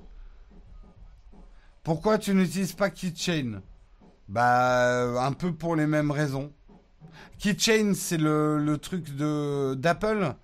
[1.81, 3.63] Pourquoi tu n'utilises pas Keychain?
[4.29, 6.53] Bah, un peu pour les mêmes raisons.
[7.39, 10.35] Keychain, c'est le, le truc de d'Apple.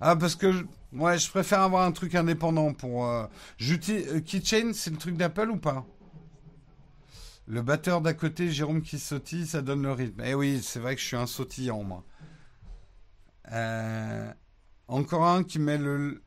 [0.00, 3.06] Ah, parce que Ouais, je préfère avoir un truc indépendant pour.
[3.06, 3.26] Euh,
[3.60, 5.84] euh, Keychain, c'est le truc d'Apple ou pas?
[7.46, 10.22] Le batteur d'à côté, Jérôme qui sautille, ça donne le rythme.
[10.24, 12.04] Eh oui, c'est vrai que je suis un sautillant, moi.
[13.52, 14.32] Euh,
[14.88, 16.22] encore un qui met le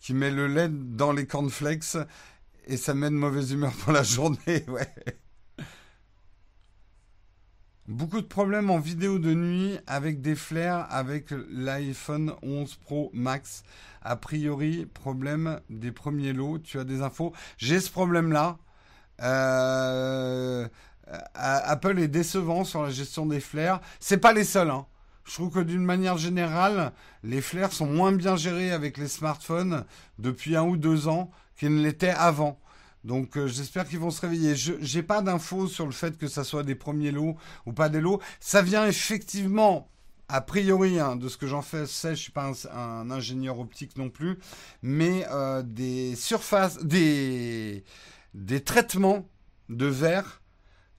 [0.00, 1.96] qui met le lait dans les cornflakes
[2.66, 4.88] Et ça met de mauvaise humeur pour la journée, ouais.
[7.86, 13.62] Beaucoup de problèmes en vidéo de nuit avec des flares avec l'iPhone 11 Pro Max.
[14.00, 16.58] A priori, problème des premiers lots.
[16.58, 18.56] Tu as des infos J'ai ce problème-là.
[19.20, 20.66] Euh,
[21.34, 23.82] Apple est décevant sur la gestion des flares.
[24.00, 24.70] C'est pas les seuls.
[24.70, 24.86] Hein.
[25.26, 29.84] Je trouve que d'une manière générale, les flares sont moins bien gérés avec les smartphones
[30.18, 32.58] depuis un ou deux ans qu'ils ne l'étaient avant.
[33.04, 34.56] Donc euh, j'espère qu'ils vont se réveiller.
[34.56, 37.36] Je n'ai pas d'infos sur le fait que ça soit des premiers lots
[37.66, 38.20] ou pas des lots.
[38.40, 39.90] Ça vient effectivement,
[40.28, 43.96] a priori, hein, de ce que j'en fais, je ne suis pas un, ingénieur optique
[43.98, 44.38] non plus,
[44.82, 47.84] mais euh, des surfaces, des,
[48.32, 49.28] des traitements
[49.68, 50.40] de verre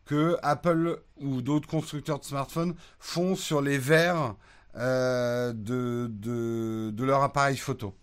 [0.05, 4.35] que Apple ou d'autres constructeurs de smartphones font sur les verres
[4.77, 7.95] euh, de, de, de leur appareil photo.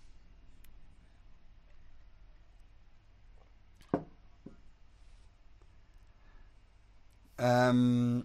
[7.42, 8.22] Euh,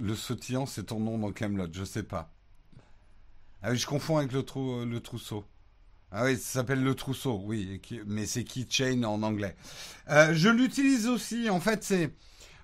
[0.00, 2.32] le sautillant, c'est ton nom dans Camelot, je sais pas.
[3.62, 5.44] Ah oui, je confonds avec le, trou, le trousseau.
[6.10, 9.56] Ah oui, ça s'appelle le trousseau, oui, mais c'est keychain en anglais.
[10.10, 12.14] Euh, je l'utilise aussi, en fait, c'est...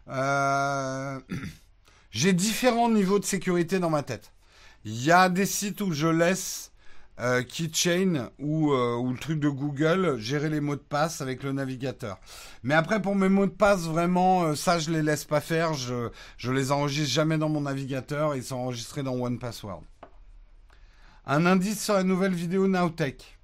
[0.09, 1.21] Euh,
[2.11, 4.33] j'ai différents niveaux de sécurité dans ma tête.
[4.85, 6.70] Il y a des sites où je laisse
[7.21, 11.43] euh, Keychain ou, euh, ou, le truc de Google, gérer les mots de passe avec
[11.43, 12.19] le navigateur.
[12.63, 15.75] Mais après, pour mes mots de passe, vraiment, euh, ça, je les laisse pas faire.
[15.75, 18.35] Je, je les enregistre jamais dans mon navigateur.
[18.35, 19.83] Ils sont enregistrés dans OnePassword.
[21.27, 23.39] Un indice sur la nouvelle vidéo Nowtech.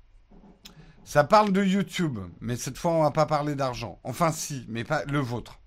[1.04, 4.00] Ça parle de YouTube, mais cette fois, on va pas parler d'argent.
[4.02, 5.60] Enfin, si, mais pas le vôtre.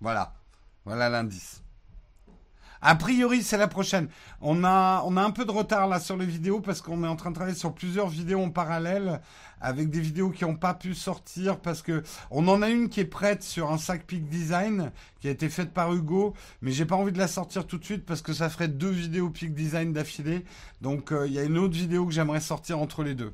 [0.00, 0.34] Voilà.
[0.84, 1.63] Voilà l'indice.
[2.86, 4.08] A priori, c'est la prochaine.
[4.42, 7.30] On a, un peu de retard là sur les vidéos parce qu'on est en train
[7.30, 9.22] de travailler sur plusieurs vidéos en parallèle
[9.62, 13.00] avec des vidéos qui n'ont pas pu sortir parce que on en a une qui
[13.00, 16.84] est prête sur un sac Peak Design qui a été faite par Hugo, mais j'ai
[16.84, 19.54] pas envie de la sortir tout de suite parce que ça ferait deux vidéos Peak
[19.54, 20.44] Design d'affilée.
[20.82, 23.32] Donc euh, il y a une autre vidéo que j'aimerais sortir entre les deux.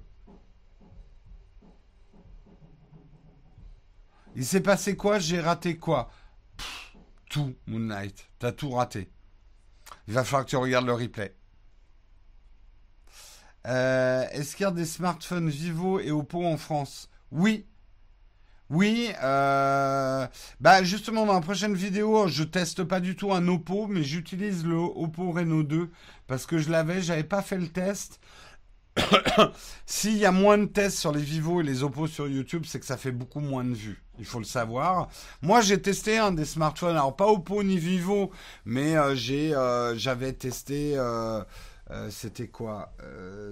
[4.36, 5.18] Il s'est passé quoi?
[5.18, 6.08] J'ai raté quoi?
[7.28, 8.28] Tout, Moon Knight.
[8.38, 9.10] T'as tout raté.
[10.08, 11.34] Il va falloir que tu regardes le replay.
[13.66, 17.08] Euh, est-ce qu'il y a des smartphones Vivo et Oppo en France?
[17.30, 17.66] Oui.
[18.70, 20.28] Oui, euh,
[20.60, 24.64] bah justement dans la prochaine vidéo, je teste pas du tout un Oppo, mais j'utilise
[24.64, 25.90] le Oppo Reno 2
[26.28, 28.20] parce que je l'avais, j'avais pas fait le test.
[29.86, 32.78] S'il y a moins de tests sur les Vivo et les Oppo sur YouTube, c'est
[32.78, 34.02] que ça fait beaucoup moins de vues.
[34.20, 35.08] Il faut le savoir.
[35.40, 38.30] Moi, j'ai testé un des smartphones, alors pas Oppo ni Vivo,
[38.66, 40.92] mais euh, euh, j'avais testé.
[40.94, 41.42] Euh,
[42.10, 42.92] c'était quoi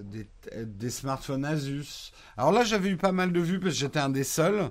[0.05, 0.29] des,
[0.65, 2.13] des, smartphones Asus.
[2.37, 4.71] Alors là, j'avais eu pas mal de vues parce que j'étais un des seuls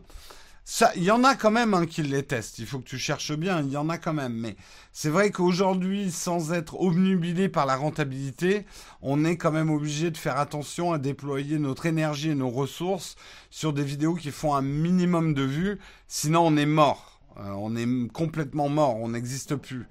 [0.95, 2.59] il y en a quand même un qui les teste.
[2.59, 3.61] Il faut que tu cherches bien.
[3.61, 4.33] Il y en a quand même.
[4.33, 4.57] Mais
[4.91, 8.65] c'est vrai qu'aujourd'hui, sans être obnubilé par la rentabilité,
[9.01, 13.15] on est quand même obligé de faire attention à déployer notre énergie et nos ressources
[13.49, 15.79] sur des vidéos qui font un minimum de vues.
[16.09, 17.21] Sinon, on est mort.
[17.37, 18.97] Euh, on est complètement mort.
[18.97, 19.87] On n'existe plus.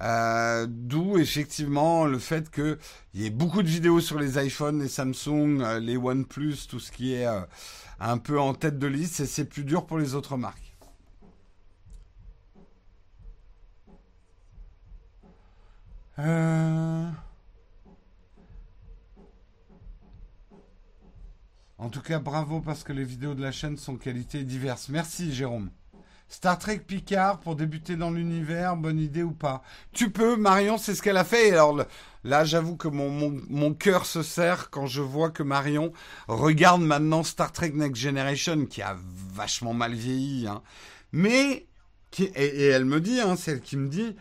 [0.00, 2.78] Euh, d'où effectivement le fait qu'il
[3.14, 6.90] y ait beaucoup de vidéos sur les iPhones, les Samsung, euh, les OnePlus, tout ce
[6.90, 7.26] qui est
[8.00, 10.70] un peu en tête de liste et c'est plus dur pour les autres marques.
[16.18, 17.10] Euh,
[21.78, 24.88] en tout cas, bravo parce que les vidéos de la chaîne sont qualité diverses.
[24.90, 25.70] Merci Jérôme.
[26.30, 29.62] Star Trek Picard pour débuter dans l'univers, bonne idée ou pas?
[29.92, 31.50] Tu peux, Marion, c'est ce qu'elle a fait.
[31.50, 31.76] Alors
[32.22, 33.10] là, j'avoue que mon,
[33.48, 35.92] mon, cœur se serre quand je vois que Marion
[36.28, 38.96] regarde maintenant Star Trek Next Generation, qui a
[39.34, 40.46] vachement mal vieilli.
[40.46, 40.62] Hein.
[41.10, 41.66] Mais,
[42.18, 44.14] et, elle me dit, hein, c'est elle qui me dit,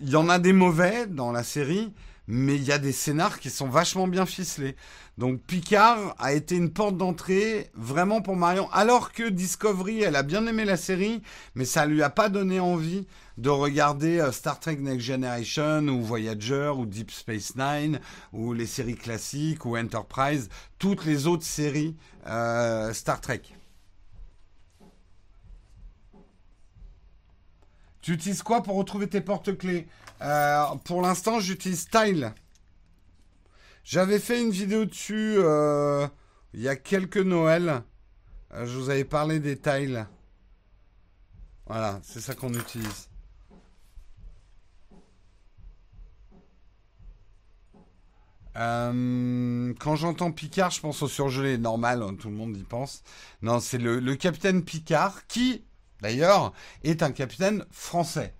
[0.00, 1.92] il y en a des mauvais dans la série,
[2.26, 4.76] mais il y a des scénars qui sont vachement bien ficelés.
[5.18, 10.22] Donc Picard a été une porte d'entrée vraiment pour Marion, alors que Discovery, elle a
[10.22, 11.22] bien aimé la série,
[11.54, 13.06] mais ça lui a pas donné envie
[13.38, 18.00] de regarder euh, Star Trek Next Generation ou Voyager ou Deep Space Nine
[18.32, 20.48] ou les séries classiques ou Enterprise,
[20.78, 21.96] toutes les autres séries
[22.26, 23.42] euh, Star Trek.
[28.04, 29.88] Tu utilises quoi pour retrouver tes porte-clés?
[30.22, 32.34] Euh, Pour l'instant, j'utilise Tile.
[33.84, 36.08] J'avais fait une vidéo dessus euh,
[36.54, 37.82] il y a quelques Noëls.
[38.52, 40.06] Euh, je vous avais parlé des tiles.
[41.66, 43.10] Voilà, c'est ça qu'on utilise.
[48.54, 53.02] Quand j'entends Picard, je pense au surgelé normal, hein, tout le monde y pense.
[53.42, 55.64] Non, c'est le capitaine Picard qui,
[56.00, 56.52] d'ailleurs,
[56.84, 58.32] est un capitaine français.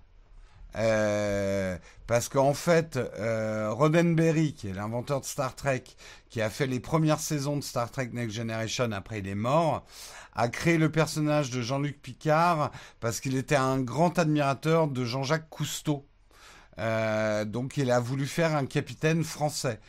[0.77, 5.83] Euh, parce qu'en fait, euh, Roddenberry, qui est l'inventeur de Star Trek,
[6.29, 9.85] qui a fait les premières saisons de Star Trek Next Generation après il est mort,
[10.33, 15.49] a créé le personnage de Jean-Luc Picard parce qu'il était un grand admirateur de Jean-Jacques
[15.49, 16.05] Cousteau.
[16.77, 19.79] Euh, donc il a voulu faire un capitaine français.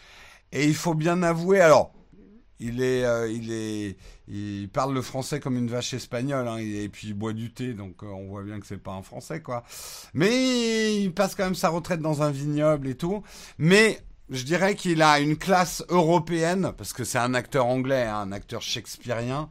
[0.52, 1.92] Et il faut bien avouer, alors,
[2.60, 3.96] il est, euh, il est,
[4.28, 7.74] il parle le français comme une vache espagnole, hein, et puis il boit du thé,
[7.74, 9.62] donc euh, on voit bien que c'est pas un français, quoi.
[10.14, 13.22] Mais il passe quand même sa retraite dans un vignoble et tout.
[13.58, 14.00] Mais
[14.30, 18.32] je dirais qu'il a une classe européenne, parce que c'est un acteur anglais, hein, un
[18.32, 19.50] acteur shakespearien,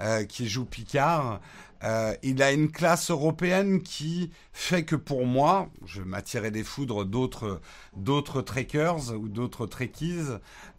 [0.00, 1.40] euh, qui joue Picard.
[1.84, 7.04] Euh, il a une classe européenne qui fait que pour moi, je m'attirais des foudres
[7.04, 7.60] d'autres
[7.94, 10.24] d'autres trekkers ou d'autres trekkies.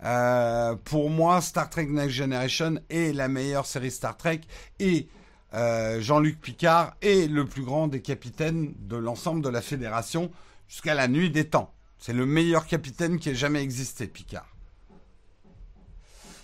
[0.03, 4.41] Euh, pour moi, Star Trek Next Generation est la meilleure série Star Trek
[4.79, 5.07] et
[5.53, 10.31] euh, Jean-Luc Picard est le plus grand des capitaines de l'ensemble de la fédération
[10.67, 11.71] jusqu'à la nuit des temps.
[11.99, 14.55] C'est le meilleur capitaine qui ait jamais existé, Picard.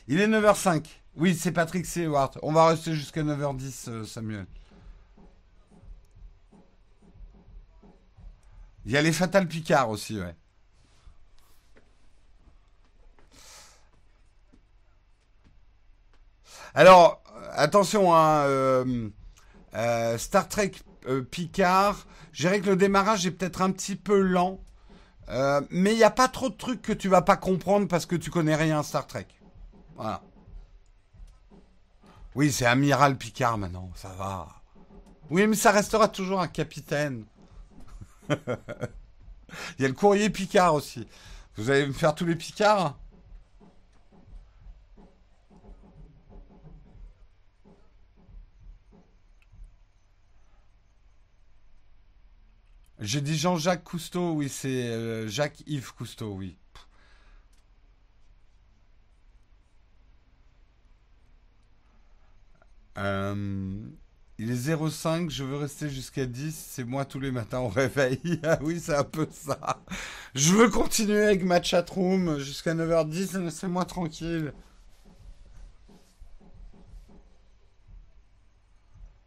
[0.07, 0.83] Il est 9h05.
[1.15, 2.39] Oui, c'est Patrick Seward.
[2.41, 4.45] On va rester jusqu'à 9h10, euh, Samuel.
[8.85, 10.35] Il y a les Fatal Picard aussi, ouais.
[16.73, 19.09] Alors, attention, hein, euh,
[19.75, 20.71] euh, Star Trek
[21.29, 24.59] Picard, je dirais que le démarrage est peut-être un petit peu lent,
[25.69, 28.15] mais il n'y a pas trop de trucs que tu vas pas comprendre parce que
[28.15, 29.27] tu connais rien à Star Trek.
[29.95, 30.21] Voilà.
[32.33, 34.47] Oui, c'est Amiral Picard maintenant, ça va.
[35.29, 37.25] Oui, mais ça restera toujours un capitaine.
[38.29, 41.07] Il y a le courrier Picard aussi.
[41.57, 42.97] Vous allez me faire tous les Picards
[53.01, 56.55] J'ai dit Jean-Jacques Cousteau, oui, c'est euh, Jacques-Yves Cousteau, oui.
[62.97, 63.73] Euh,
[64.37, 68.19] il est 05, je veux rester jusqu'à 10, c'est moi tous les matins au réveil.
[68.43, 69.83] ah oui, c'est un peu ça.
[70.33, 74.51] Je veux continuer avec ma chatroom jusqu'à 9h10, laissez-moi tranquille.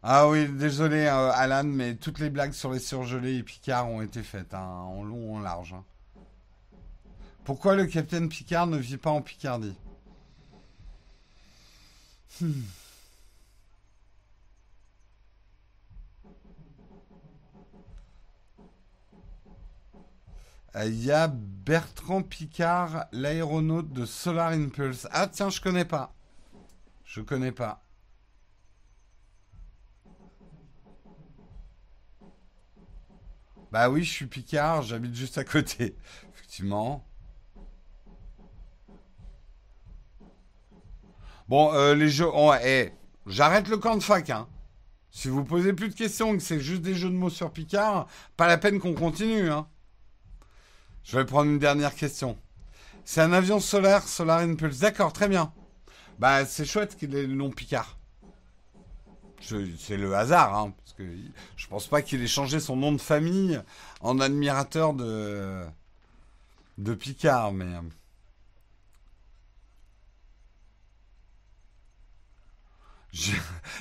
[0.03, 4.01] Ah oui, désolé euh, Alan, mais toutes les blagues sur les surgelés et Picard ont
[4.01, 5.73] été faites, hein, en long ou en large.
[5.73, 5.83] Hein.
[7.43, 9.75] Pourquoi le capitaine Picard ne vit pas en Picardie?
[12.41, 12.51] Hmm.
[20.83, 25.07] Il y a Bertrand Picard, l'aéronaute de Solar Impulse.
[25.11, 26.13] Ah tiens, je connais pas.
[27.05, 27.81] Je connais pas.
[33.71, 35.95] Bah oui, je suis Picard, j'habite juste à côté.
[36.33, 37.05] Effectivement.
[41.47, 42.29] Bon, euh, les jeux...
[42.33, 42.91] Oh, eh,
[43.27, 44.47] j'arrête le camp de fac, hein.
[45.09, 48.07] Si vous posez plus de questions, que c'est juste des jeux de mots sur Picard,
[48.35, 49.67] pas la peine qu'on continue, hein.
[51.05, 52.35] Je vais prendre une dernière question.
[53.05, 54.79] C'est un avion solaire, Solar Impulse.
[54.79, 55.53] D'accord, très bien.
[56.17, 57.97] Bah, c'est chouette qu'il ait le nom Picard.
[59.39, 61.03] C'est le hasard, hein, parce que
[61.55, 63.61] je pense pas qu'il ait changé son nom de famille
[64.01, 65.63] en admirateur de
[66.79, 67.67] de Picard, mais.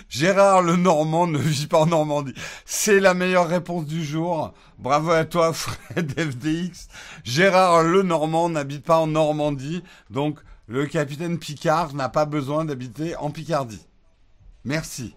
[0.09, 2.35] Gérard le Normand ne vit pas en Normandie.
[2.64, 4.55] C'est la meilleure réponse du jour.
[4.78, 6.89] Bravo à toi, Fred FDX.
[7.24, 9.82] Gérard le Normand n'habite pas en Normandie.
[10.11, 13.87] Donc, le capitaine Picard n'a pas besoin d'habiter en Picardie.
[14.64, 15.14] Merci.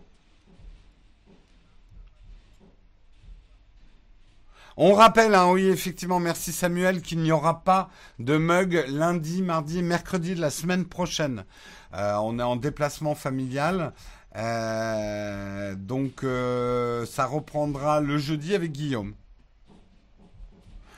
[4.80, 7.90] On rappelle, hein, oui, effectivement, merci Samuel, qu'il n'y aura pas
[8.20, 11.46] de mug lundi, mardi, mercredi de la semaine prochaine.
[11.94, 13.94] Euh, on est en déplacement familial.
[14.36, 19.14] Euh, donc euh, ça reprendra le jeudi avec Guillaume.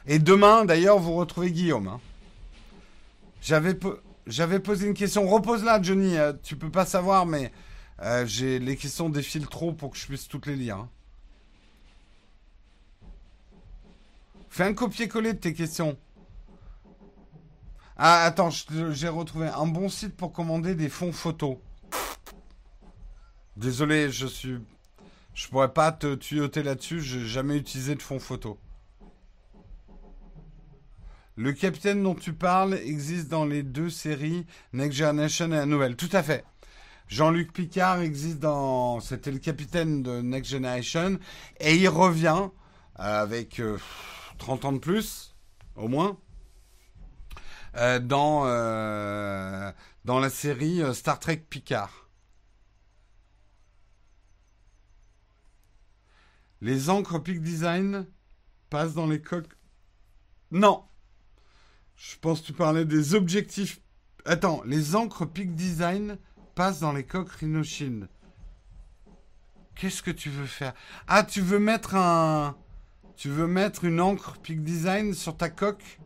[0.06, 1.88] Et demain, d'ailleurs, vous retrouvez Guillaume.
[1.88, 2.00] Hein.
[3.42, 5.28] J'avais, posé une question.
[5.28, 6.16] Repose-la, Johnny.
[6.44, 7.52] tu peux pas savoir, mais
[8.26, 10.78] j'ai les questions défilent trop pour que je puisse toutes les lire.
[10.78, 10.90] Hein.
[14.50, 15.96] Fais un copier-coller de tes questions.
[18.02, 21.58] Ah, attends, j'ai retrouvé un bon site pour commander des fonds photos.
[23.58, 24.58] Désolé, je suis.
[25.34, 28.58] Je pourrais pas te tuyauter là-dessus, j'ai jamais utilisé de fonds photo.
[31.36, 35.98] Le capitaine dont tu parles existe dans les deux séries Next Generation et la nouvelle.
[35.98, 36.46] Tout à fait.
[37.10, 39.02] Jean-Luc Picard existe dans.
[39.02, 41.20] C'était le capitaine de Next Generation.
[41.60, 42.48] Et il revient
[42.96, 43.62] avec
[44.38, 45.36] 30 euh, ans de plus,
[45.76, 46.18] au moins,
[47.76, 49.72] euh, dans, euh,
[50.06, 52.10] dans la série Star Trek Picard.
[56.62, 58.06] Les encres Peak Design
[58.70, 59.56] passent dans les coques.
[60.52, 60.84] Non.
[61.96, 63.82] Je pense que tu parlais des objectifs.
[64.26, 66.18] Attends, les encres Peak Design
[66.56, 68.10] passent dans les coques Rhinoshield.
[69.76, 70.74] Qu'est-ce que tu veux faire?
[71.08, 72.58] Ah, tu veux mettre un.
[73.16, 76.00] Tu veux mettre une encre Peak Design sur ta coque?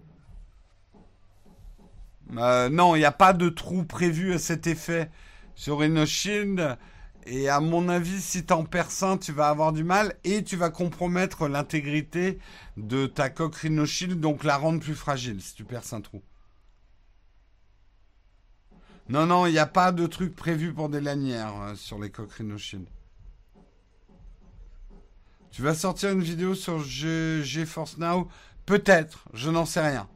[2.38, 5.10] Euh, Non, il n'y a pas de trou prévu à cet effet
[5.56, 6.78] sur Rhinoshield.
[7.26, 10.58] Et à mon avis, si t'en perds un, tu vas avoir du mal et tu
[10.58, 12.40] vas compromettre l'intégrité
[12.76, 16.22] de ta coque Rhinoshield, donc la rendre plus fragile si tu perds un trou.
[19.10, 22.10] Non, non, il n'y a pas de truc prévu pour des lanières euh, sur les
[22.10, 22.88] coques Rhinoshield.
[25.52, 28.28] Tu vas sortir une vidéo sur GeForce Now?
[28.66, 30.10] Peut-être, je n'en sais rien.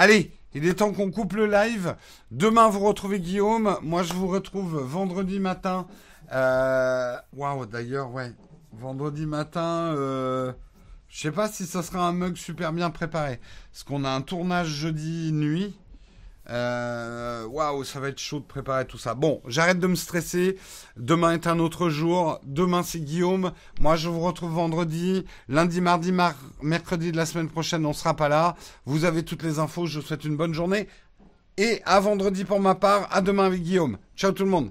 [0.00, 1.96] Allez, il est temps qu'on coupe le live.
[2.30, 3.76] Demain, vous retrouvez Guillaume.
[3.82, 5.88] Moi, je vous retrouve vendredi matin.
[6.30, 8.30] Euh, waouh, d'ailleurs, ouais.
[8.72, 10.52] Vendredi matin, euh...
[11.08, 13.40] je sais pas si ça sera un mug super bien préparé.
[13.72, 15.76] Parce qu'on a un tournage jeudi nuit.
[16.50, 19.14] Euh, waouh, ça va être chaud de préparer tout ça.
[19.14, 20.56] Bon, j'arrête de me stresser.
[20.96, 22.40] Demain est un autre jour.
[22.44, 23.52] Demain, c'est Guillaume.
[23.80, 25.24] Moi, je vous retrouve vendredi.
[25.48, 26.12] Lundi, mardi,
[26.62, 28.56] mercredi de la semaine prochaine, on sera pas là.
[28.86, 29.86] Vous avez toutes les infos.
[29.86, 30.88] Je vous souhaite une bonne journée.
[31.56, 33.08] Et à vendredi pour ma part.
[33.10, 33.98] À demain avec Guillaume.
[34.16, 34.70] Ciao tout le monde.